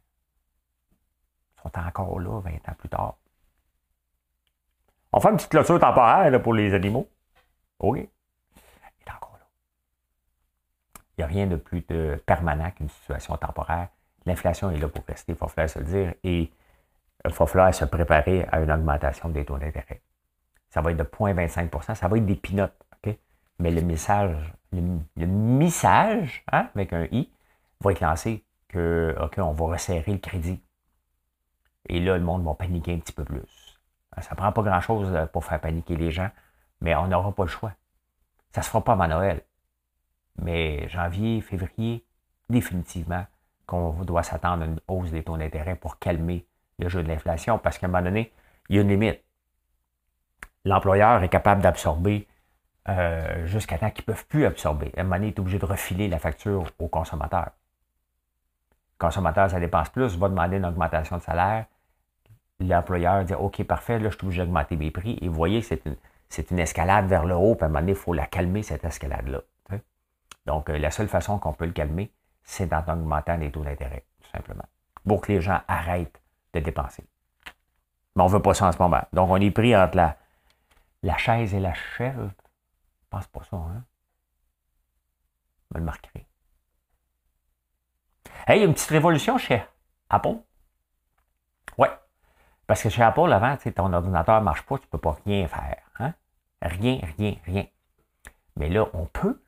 Ils 1.57 1.61
sont 1.61 1.79
encore 1.79 2.19
là 2.19 2.39
20 2.41 2.51
ans 2.69 2.75
plus 2.77 2.89
tard. 2.89 3.15
On 5.13 5.19
fait 5.19 5.29
une 5.29 5.37
petite 5.37 5.49
clôture 5.49 5.79
temporaire 5.79 6.41
pour 6.41 6.53
les 6.53 6.73
animaux. 6.73 7.09
OK. 7.79 7.97
Il 7.97 9.07
est 9.07 9.11
encore 9.11 9.37
là. 9.39 9.47
Il 11.17 11.21
n'y 11.21 11.23
a 11.23 11.27
rien 11.27 11.47
de 11.47 11.55
plus 11.55 11.81
de 11.81 12.21
permanent 12.25 12.71
qu'une 12.71 12.89
situation 12.89 13.35
temporaire. 13.37 13.89
L'inflation 14.25 14.69
est 14.71 14.77
là 14.77 14.87
pour 14.87 15.03
rester, 15.05 15.31
il 15.31 15.37
faut 15.37 15.47
falloir 15.47 15.69
se 15.69 15.79
le 15.79 15.85
dire. 15.85 16.13
Il 17.25 17.31
va 17.31 17.45
falloir 17.45 17.73
se 17.73 17.85
préparer 17.85 18.45
à 18.51 18.59
une 18.61 18.71
augmentation 18.71 19.29
des 19.29 19.45
taux 19.45 19.57
d'intérêt. 19.57 20.01
Ça 20.69 20.81
va 20.81 20.91
être 20.91 20.97
de 20.97 21.03
0,25% 21.03 21.95
ça 21.95 22.07
va 22.07 22.17
être 22.17 22.25
des 22.25 22.35
pinottes. 22.35 22.79
OK? 23.05 23.15
Mais 23.59 23.71
le 23.71 23.81
message, 23.81 24.53
le, 24.71 25.27
message, 25.27 26.43
hein, 26.51 26.69
avec 26.75 26.93
un 26.93 27.05
I, 27.11 27.29
va 27.81 27.91
être 27.91 27.99
lancé 27.99 28.45
que, 28.67 29.15
OK, 29.21 29.35
on 29.37 29.51
va 29.51 29.65
resserrer 29.65 30.11
le 30.11 30.19
crédit. 30.19 30.63
Et 31.89 31.99
là, 31.99 32.17
le 32.17 32.23
monde 32.23 32.43
va 32.43 32.53
paniquer 32.53 32.93
un 32.93 32.99
petit 32.99 33.13
peu 33.13 33.25
plus. 33.25 33.79
Ça 34.19 34.31
ne 34.31 34.35
prend 34.35 34.51
pas 34.51 34.61
grand-chose 34.61 35.13
euh, 35.13 35.25
pour 35.25 35.45
faire 35.45 35.59
paniquer 35.59 35.95
les 35.95 36.11
gens, 36.11 36.29
mais 36.79 36.95
on 36.95 37.07
n'aura 37.07 37.33
pas 37.33 37.43
le 37.43 37.49
choix. 37.49 37.73
Ça 38.53 38.61
ne 38.61 38.63
se 38.65 38.69
fera 38.69 38.83
pas 38.83 38.93
avant 38.93 39.07
Noël. 39.07 39.41
Mais 40.37 40.87
janvier, 40.89 41.41
février, 41.41 42.05
définitivement, 42.49 43.25
qu'on 43.65 43.91
doit 44.03 44.23
s'attendre 44.23 44.63
à 44.63 44.65
une 44.65 44.79
hausse 44.87 45.11
des 45.11 45.23
taux 45.23 45.37
d'intérêt 45.37 45.75
pour 45.75 45.97
calmer 45.99 46.45
le 46.81 46.89
jeu 46.89 47.03
de 47.03 47.07
l'inflation, 47.07 47.57
parce 47.57 47.77
qu'à 47.77 47.87
un 47.87 47.89
moment 47.89 48.03
donné, 48.03 48.31
il 48.69 48.75
y 48.75 48.79
a 48.79 48.81
une 48.81 48.89
limite. 48.89 49.21
L'employeur 50.65 51.23
est 51.23 51.29
capable 51.29 51.61
d'absorber 51.61 52.27
euh, 52.89 53.45
jusqu'à 53.47 53.77
temps 53.77 53.89
qu'ils 53.89 54.03
ne 54.07 54.13
peuvent 54.13 54.25
plus 54.27 54.45
absorber. 54.45 54.91
À 54.95 55.01
un 55.01 55.03
moment 55.03 55.15
donné, 55.15 55.27
il 55.27 55.29
est 55.31 55.39
obligé 55.39 55.59
de 55.59 55.65
refiler 55.65 56.07
la 56.07 56.19
facture 56.19 56.65
au 56.79 56.87
consommateur. 56.87 57.45
Le 57.45 59.07
consommateur, 59.07 59.49
ça 59.49 59.59
dépense 59.59 59.89
plus, 59.89 60.17
va 60.17 60.29
demander 60.29 60.57
une 60.57 60.65
augmentation 60.65 61.17
de 61.17 61.21
salaire. 61.21 61.65
L'employeur 62.59 63.23
dit 63.23 63.33
OK, 63.33 63.63
parfait, 63.63 63.99
là, 63.99 64.09
je 64.09 64.17
suis 64.17 64.25
obligé 64.25 64.43
d'augmenter 64.43 64.75
mes 64.75 64.91
prix. 64.91 65.17
Et 65.21 65.27
vous 65.27 65.33
voyez, 65.33 65.61
c'est 65.61 65.83
une, 65.85 65.95
une, 66.51 66.59
escalade 66.59 67.07
vers 67.07 67.25
le 67.25 67.35
haut, 67.35 67.55
puis 67.55 67.63
à 67.63 67.65
un 67.65 67.69
moment 67.69 67.79
donné, 67.79 67.93
il 67.93 67.97
faut 67.97 68.13
la 68.13 68.27
calmer, 68.27 68.61
cette 68.61 68.85
escalade-là. 68.85 69.41
Donc, 70.45 70.69
euh, 70.69 70.77
la 70.77 70.91
seule 70.91 71.07
façon 71.07 71.37
qu'on 71.37 71.53
peut 71.53 71.65
le 71.65 71.71
calmer, 71.71 72.11
c'est 72.43 72.73
en 72.73 72.81
augmentant 72.87 73.37
les 73.37 73.51
taux 73.51 73.63
d'intérêt, 73.63 74.03
tout 74.21 74.29
simplement. 74.31 74.65
Pour 75.07 75.21
que 75.21 75.31
les 75.31 75.41
gens 75.41 75.61
arrêtent 75.67 76.20
de 76.53 76.59
dépenser. 76.59 77.03
Mais 78.15 78.23
on 78.23 78.27
ne 78.27 78.31
veut 78.31 78.41
pas 78.41 78.53
ça 78.53 78.67
en 78.67 78.71
ce 78.71 78.77
moment. 78.77 79.01
Donc, 79.13 79.29
on 79.29 79.37
est 79.37 79.51
pris 79.51 79.75
entre 79.75 79.95
la, 79.95 80.17
la 81.03 81.17
chaise 81.17 81.53
et 81.53 81.59
la 81.59 81.73
chèvre. 81.73 82.29
Je 83.01 83.07
pense 83.09 83.27
pas 83.27 83.43
ça, 83.43 83.57
hein? 83.57 83.83
Je 85.69 85.75
me 85.75 85.79
le 85.79 85.85
marquerai. 85.85 86.27
Hey, 88.47 88.57
il 88.57 88.61
y 88.61 88.63
a 88.63 88.67
une 88.67 88.73
petite 88.73 88.89
révolution 88.89 89.37
chez 89.37 89.63
Apple. 90.09 90.37
Ouais. 91.77 91.91
Parce 92.67 92.83
que 92.83 92.89
chez 92.89 93.03
Apple, 93.03 93.31
avant, 93.31 93.55
ton 93.57 93.93
ordinateur 93.93 94.39
ne 94.39 94.45
marche 94.45 94.63
pas, 94.63 94.77
tu 94.77 94.85
ne 94.85 94.89
peux 94.89 94.97
pas 94.97 95.17
rien 95.25 95.47
faire. 95.47 95.83
Hein? 95.99 96.13
Rien, 96.61 96.99
rien, 97.17 97.35
rien. 97.45 97.65
Mais 98.57 98.69
là, 98.69 98.87
on 98.93 99.05
peut. 99.05 99.41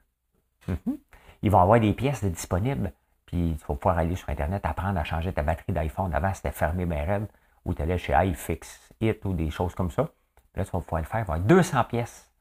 Mhm. 0.67 0.97
Ils 1.41 1.51
vont 1.51 1.59
avoir 1.59 1.79
des 1.79 1.93
pièces 1.93 2.23
disponibles 2.23 2.93
puis 3.33 3.49
il 3.49 3.57
faut 3.57 3.73
pouvoir 3.73 3.97
aller 3.97 4.15
sur 4.15 4.29
Internet, 4.29 4.63
apprendre 4.63 4.99
à 4.99 5.03
changer 5.03 5.33
ta 5.33 5.41
batterie 5.41 5.73
d'iPhone. 5.73 6.13
Avant, 6.13 6.31
c'était 6.35 6.51
fermé 6.51 6.85
bien 6.85 7.03
raide, 7.03 7.25
ou 7.65 7.73
tu 7.73 7.81
allais 7.81 7.97
chez 7.97 8.13
iFix 8.13 8.93
It 9.01 9.25
ou 9.25 9.33
des 9.33 9.49
choses 9.49 9.73
comme 9.73 9.89
ça. 9.89 10.03
Puis 10.03 10.61
là, 10.61 10.65
tu 10.65 10.71
vas 10.71 10.81
pouvoir 10.81 11.01
le 11.01 11.07
faire. 11.07 11.21
Il 11.21 11.25
va 11.25 11.33
y 11.33 11.37
avoir 11.37 11.47
200 11.47 11.83
pièces 11.85 12.31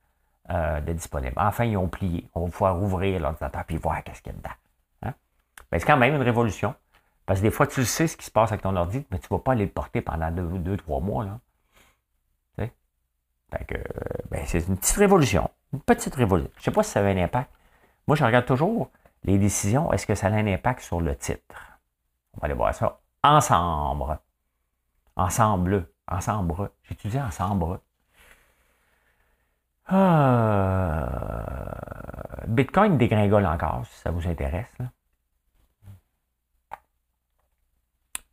euh, 0.50 0.82
de 0.82 0.92
disponibles. 0.92 1.32
Enfin, 1.38 1.64
ils 1.64 1.78
ont 1.78 1.88
plié. 1.88 2.28
On 2.34 2.44
va 2.44 2.50
pouvoir 2.50 2.82
ouvrir 2.82 3.18
l'ordinateur 3.20 3.64
puis 3.64 3.78
voir 3.78 4.04
qu'est-ce 4.04 4.20
qu'il 4.20 4.32
y 4.32 4.34
a 4.34 4.38
dedans. 4.38 4.54
Hein? 5.04 5.14
Ben, 5.70 5.80
c'est 5.80 5.86
quand 5.86 5.96
même 5.96 6.14
une 6.14 6.22
révolution. 6.22 6.74
Parce 7.24 7.40
que 7.40 7.44
des 7.46 7.50
fois, 7.50 7.66
tu 7.66 7.86
sais 7.86 8.06
ce 8.06 8.18
qui 8.18 8.26
se 8.26 8.30
passe 8.30 8.52
avec 8.52 8.60
ton 8.60 8.76
ordi, 8.76 9.06
mais 9.10 9.18
tu 9.18 9.28
ne 9.30 9.38
vas 9.38 9.42
pas 9.42 9.52
aller 9.52 9.64
le 9.64 9.70
porter 9.70 10.02
pendant 10.02 10.30
deux, 10.30 10.76
trois 10.76 11.00
mois. 11.00 11.24
Là. 11.24 11.38
Fait 13.50 13.64
que, 13.64 13.74
ben, 14.30 14.44
c'est 14.46 14.66
une 14.66 14.76
petite 14.76 14.96
révolution. 14.96 15.48
Une 15.72 15.80
petite 15.80 16.14
révolution. 16.14 16.50
Je 16.56 16.60
ne 16.60 16.64
sais 16.64 16.70
pas 16.70 16.82
si 16.82 16.90
ça 16.90 17.00
avait 17.00 17.18
un 17.18 17.24
impact. 17.24 17.50
Moi, 18.06 18.16
je 18.16 18.24
regarde 18.24 18.44
toujours 18.46 18.90
les 19.24 19.38
décisions, 19.38 19.92
est-ce 19.92 20.06
que 20.06 20.14
ça 20.14 20.28
a 20.28 20.30
un 20.30 20.46
impact 20.46 20.80
sur 20.80 21.00
le 21.00 21.16
titre? 21.16 21.78
On 22.34 22.40
va 22.40 22.46
aller 22.46 22.54
voir 22.54 22.74
ça 22.74 23.00
ensemble. 23.22 24.18
Ensemble. 25.16 25.88
Ensemble. 26.08 26.70
J'étudie 26.82 27.20
ensemble. 27.20 27.80
Ah, 29.86 31.02
Bitcoin 32.46 32.98
dégringole 32.98 33.46
encore, 33.46 33.84
si 33.86 33.98
ça 34.00 34.10
vous 34.10 34.26
intéresse. 34.26 34.72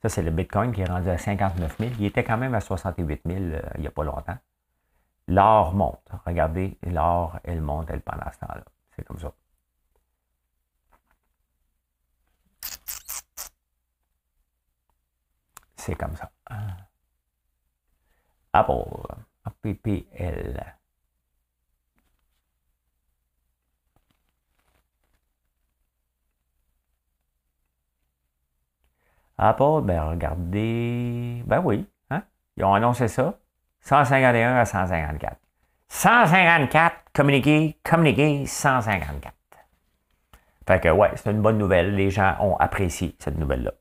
Ça, 0.02 0.08
c'est 0.08 0.21
le 0.21 0.32
Bitcoin 0.32 0.71
qui 0.71 0.82
est 0.82 0.86
rendu 0.86 1.10
à 1.10 1.17
59 1.17 1.78
000. 1.78 1.91
Il 1.99 2.06
était 2.06 2.23
quand 2.23 2.38
même 2.38 2.54
à 2.54 2.62
68 2.62 3.21
000 3.25 3.39
euh, 3.39 3.62
il 3.75 3.82
n'y 3.82 3.88
a 3.88 3.91
pas 3.91 4.04
longtemps. 4.04 4.38
L'or 5.28 5.73
monte. 5.75 6.10
Regardez, 6.25 6.78
l'or, 6.84 7.39
elle 7.43 7.62
monte, 7.62 7.89
elle, 7.89 8.02
pendant 8.02 8.32
ce 8.32 8.39
temps-là. 8.39 8.63
C'est 8.95 9.04
comme 9.04 9.19
ça. 9.19 9.34
Comme 15.95 16.15
ça. 16.15 16.32
Apple. 18.54 19.08
APPL. 19.45 20.75
Apple, 29.38 29.82
ben 29.84 30.02
regardez. 30.04 31.43
Ben 31.45 31.62
oui, 31.63 31.88
hein? 32.10 32.23
Ils 32.58 32.65
ont 32.65 32.73
annoncé 32.73 33.08
ça. 33.08 33.39
151 33.82 34.58
à 34.58 34.65
154. 34.65 35.38
154, 35.88 36.95
communiqué, 37.13 37.80
communiqué, 37.84 38.45
154. 38.45 39.34
Fait 40.67 40.80
que 40.80 40.89
ouais, 40.89 41.12
c'est 41.15 41.32
une 41.32 41.41
bonne 41.41 41.58
nouvelle. 41.58 41.95
Les 41.95 42.12
gens 42.12 42.36
ont 42.41 42.58
apprécié 42.58 43.15
cette 43.17 43.38
nouvelle-là. 43.38 43.71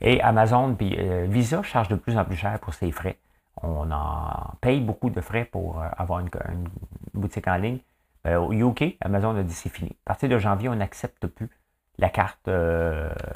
Et 0.00 0.20
Amazon 0.20 0.74
puis 0.74 0.94
euh, 0.98 1.26
Visa 1.28 1.62
charge 1.62 1.88
de 1.88 1.96
plus 1.96 2.16
en 2.18 2.24
plus 2.24 2.36
cher 2.36 2.58
pour 2.60 2.74
ses 2.74 2.90
frais. 2.92 3.18
On 3.62 3.90
en 3.90 4.54
paye 4.60 4.80
beaucoup 4.80 5.10
de 5.10 5.20
frais 5.20 5.44
pour 5.44 5.80
euh, 5.80 5.88
avoir 5.96 6.20
une, 6.20 6.28
boutique 7.14 7.48
en 7.48 7.56
ligne. 7.56 7.78
Euh, 8.26 8.38
au 8.38 8.52
UK, 8.52 8.96
Amazon 9.00 9.36
a 9.36 9.42
dit 9.42 9.54
c'est 9.54 9.68
fini. 9.68 9.90
À 10.04 10.10
partir 10.10 10.28
de 10.28 10.38
janvier, 10.38 10.68
on 10.68 10.76
n'accepte 10.76 11.26
plus 11.26 11.48
la 11.98 12.10
carte 12.10 12.50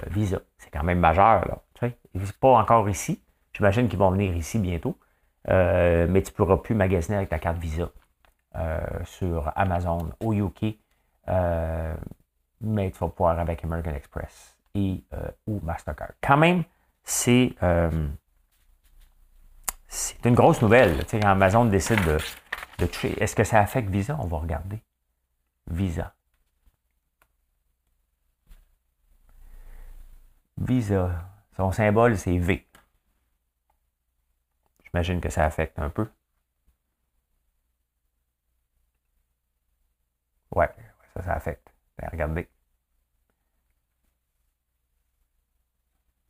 Visa. 0.08 0.40
C'est 0.58 0.70
quand 0.70 0.82
même 0.82 0.98
majeur, 0.98 1.46
là. 1.48 1.62
C'est 1.80 2.38
pas 2.38 2.58
encore 2.58 2.90
ici. 2.90 3.22
J'imagine 3.54 3.88
qu'ils 3.88 3.98
vont 3.98 4.10
venir 4.10 4.36
ici 4.36 4.58
bientôt. 4.58 4.98
mais 5.48 6.22
tu 6.22 6.30
ne 6.30 6.36
pourras 6.36 6.58
plus 6.58 6.74
magasiner 6.74 7.16
avec 7.16 7.30
ta 7.30 7.38
carte 7.38 7.56
Visa 7.56 7.88
sur 9.04 9.50
Amazon 9.56 10.10
au 10.20 10.34
UK. 10.34 10.76
mais 12.60 12.90
tu 12.90 12.98
vas 12.98 13.08
pouvoir 13.08 13.38
avec 13.38 13.64
American 13.64 13.94
Express 13.94 14.59
et, 14.74 15.04
euh, 15.12 15.30
ou 15.46 15.60
Mastercard. 15.60 16.12
Quand 16.22 16.36
même, 16.36 16.64
c'est 17.04 17.54
euh, 17.62 18.08
une 20.24 20.34
grosse 20.34 20.62
nouvelle. 20.62 21.04
Tu 21.06 21.20
Amazon 21.20 21.64
décide 21.64 22.04
de, 22.04 22.18
de. 22.78 22.88
Est-ce 23.20 23.34
que 23.34 23.44
ça 23.44 23.60
affecte 23.60 23.90
Visa? 23.90 24.16
On 24.20 24.26
va 24.26 24.38
regarder. 24.38 24.82
Visa. 25.66 26.14
Visa. 30.58 31.28
Son 31.56 31.72
symbole, 31.72 32.16
c'est 32.16 32.38
V. 32.38 32.66
J'imagine 34.84 35.20
que 35.20 35.30
ça 35.30 35.44
affecte 35.44 35.78
un 35.78 35.90
peu. 35.90 36.08
Ouais, 40.52 40.68
ça, 41.14 41.22
ça 41.22 41.32
affecte. 41.34 41.72
Ben, 41.98 42.08
regardez. 42.10 42.48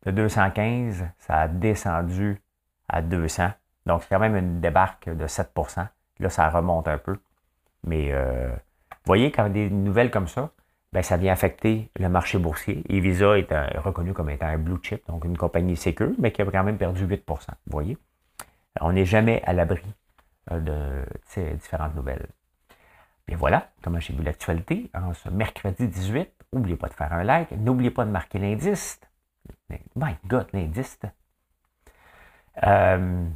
De 0.07 0.11
215, 0.11 1.05
ça 1.18 1.40
a 1.40 1.48
descendu 1.48 2.40
à 2.88 3.03
200. 3.03 3.51
Donc, 3.86 4.03
c'est 4.03 4.09
quand 4.09 4.20
même 4.20 4.36
une 4.36 4.61
débarque 4.61 5.09
de 5.09 5.26
7% 5.26 5.86
Là, 6.20 6.28
ça 6.28 6.48
remonte 6.51 6.86
un 6.86 6.98
peu. 6.98 7.18
Mais 7.84 8.11
euh, 8.12 8.51
vous 8.51 9.07
voyez, 9.07 9.32
quand 9.32 9.48
des 9.48 9.70
nouvelles 9.70 10.11
comme 10.11 10.28
ça, 10.28 10.51
ben, 10.92 11.03
ça 11.03 11.16
vient 11.16 11.32
affecter 11.32 11.90
le 11.98 12.09
marché 12.09 12.38
boursier. 12.38 12.82
Et 12.88 12.98
est 12.98 13.78
reconnu 13.78 14.12
comme 14.12 14.30
étant 14.30 14.46
un 14.46 14.59
blue 14.59 14.78
chip, 14.82 15.07
donc 15.09 15.24
une 15.24 15.36
compagnie 15.36 15.76
sécure, 15.76 16.12
mais 16.18 16.30
qui 16.30 16.42
a 16.42 16.44
quand 16.44 16.64
même 16.64 16.78
perdu 16.78 17.07
8% 17.07 17.24
Vous 17.28 17.46
voyez? 17.66 17.96
On 18.80 18.92
n'est 18.92 19.07
jamais 19.07 19.42
à 19.44 19.53
l'abri 19.53 19.82
euh, 20.53 20.61
de 20.61 21.07
ces 21.24 21.55
différentes 21.55 21.94
nouvelles. 21.94 22.26
Bien 23.26 23.36
voilà 23.36 23.68
comment 23.82 24.01
j'ai 24.01 24.12
vu 24.12 24.22
l'actualité 24.22 24.90
en 24.94 25.14
ce 25.14 25.28
mercredi 25.28 25.88
18. 25.88 26.28
N'oubliez 26.53 26.76
pas 26.76 26.88
de 26.88 26.94
faire 26.94 27.12
un 27.12 27.22
like. 27.22 27.51
N'oubliez 27.53 27.90
pas 27.90 28.05
de 28.05 28.11
marquer 28.11 28.38
l'indice. 28.38 29.01
My 29.97 30.16
God, 30.26 30.47
l'indice. 30.53 30.99
Euh, 32.62 33.26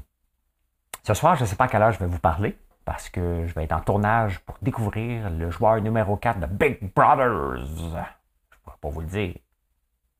ce 1.02 1.14
soir, 1.14 1.36
je 1.36 1.42
ne 1.42 1.46
sais 1.46 1.56
pas 1.56 1.64
à 1.64 1.68
quelle 1.68 1.82
heure 1.82 1.92
je 1.92 1.98
vais 1.98 2.06
vous 2.06 2.18
parler 2.18 2.56
parce 2.84 3.08
que 3.08 3.46
je 3.46 3.54
vais 3.54 3.64
être 3.64 3.72
en 3.72 3.80
tournage 3.80 4.40
pour 4.40 4.56
découvrir 4.62 5.30
le 5.30 5.50
joueur 5.50 5.80
numéro 5.80 6.16
4 6.16 6.40
de 6.40 6.46
Big 6.46 6.92
Brothers. 6.94 7.56
Je 7.66 7.84
ne 7.84 8.62
pourrais 8.62 8.76
pas 8.80 8.88
vous 8.88 9.00
le 9.00 9.06
dire. 9.06 9.34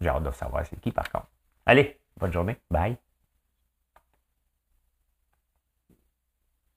J'ai 0.01 0.09
hâte 0.09 0.23
de 0.23 0.31
savoir 0.31 0.65
c'est 0.67 0.81
qui 0.81 0.93
par 0.93 1.11
contre. 1.11 1.29
Allez, 1.67 1.99
bonne 2.19 2.33
journée. 2.33 2.57
Bye. 2.71 2.97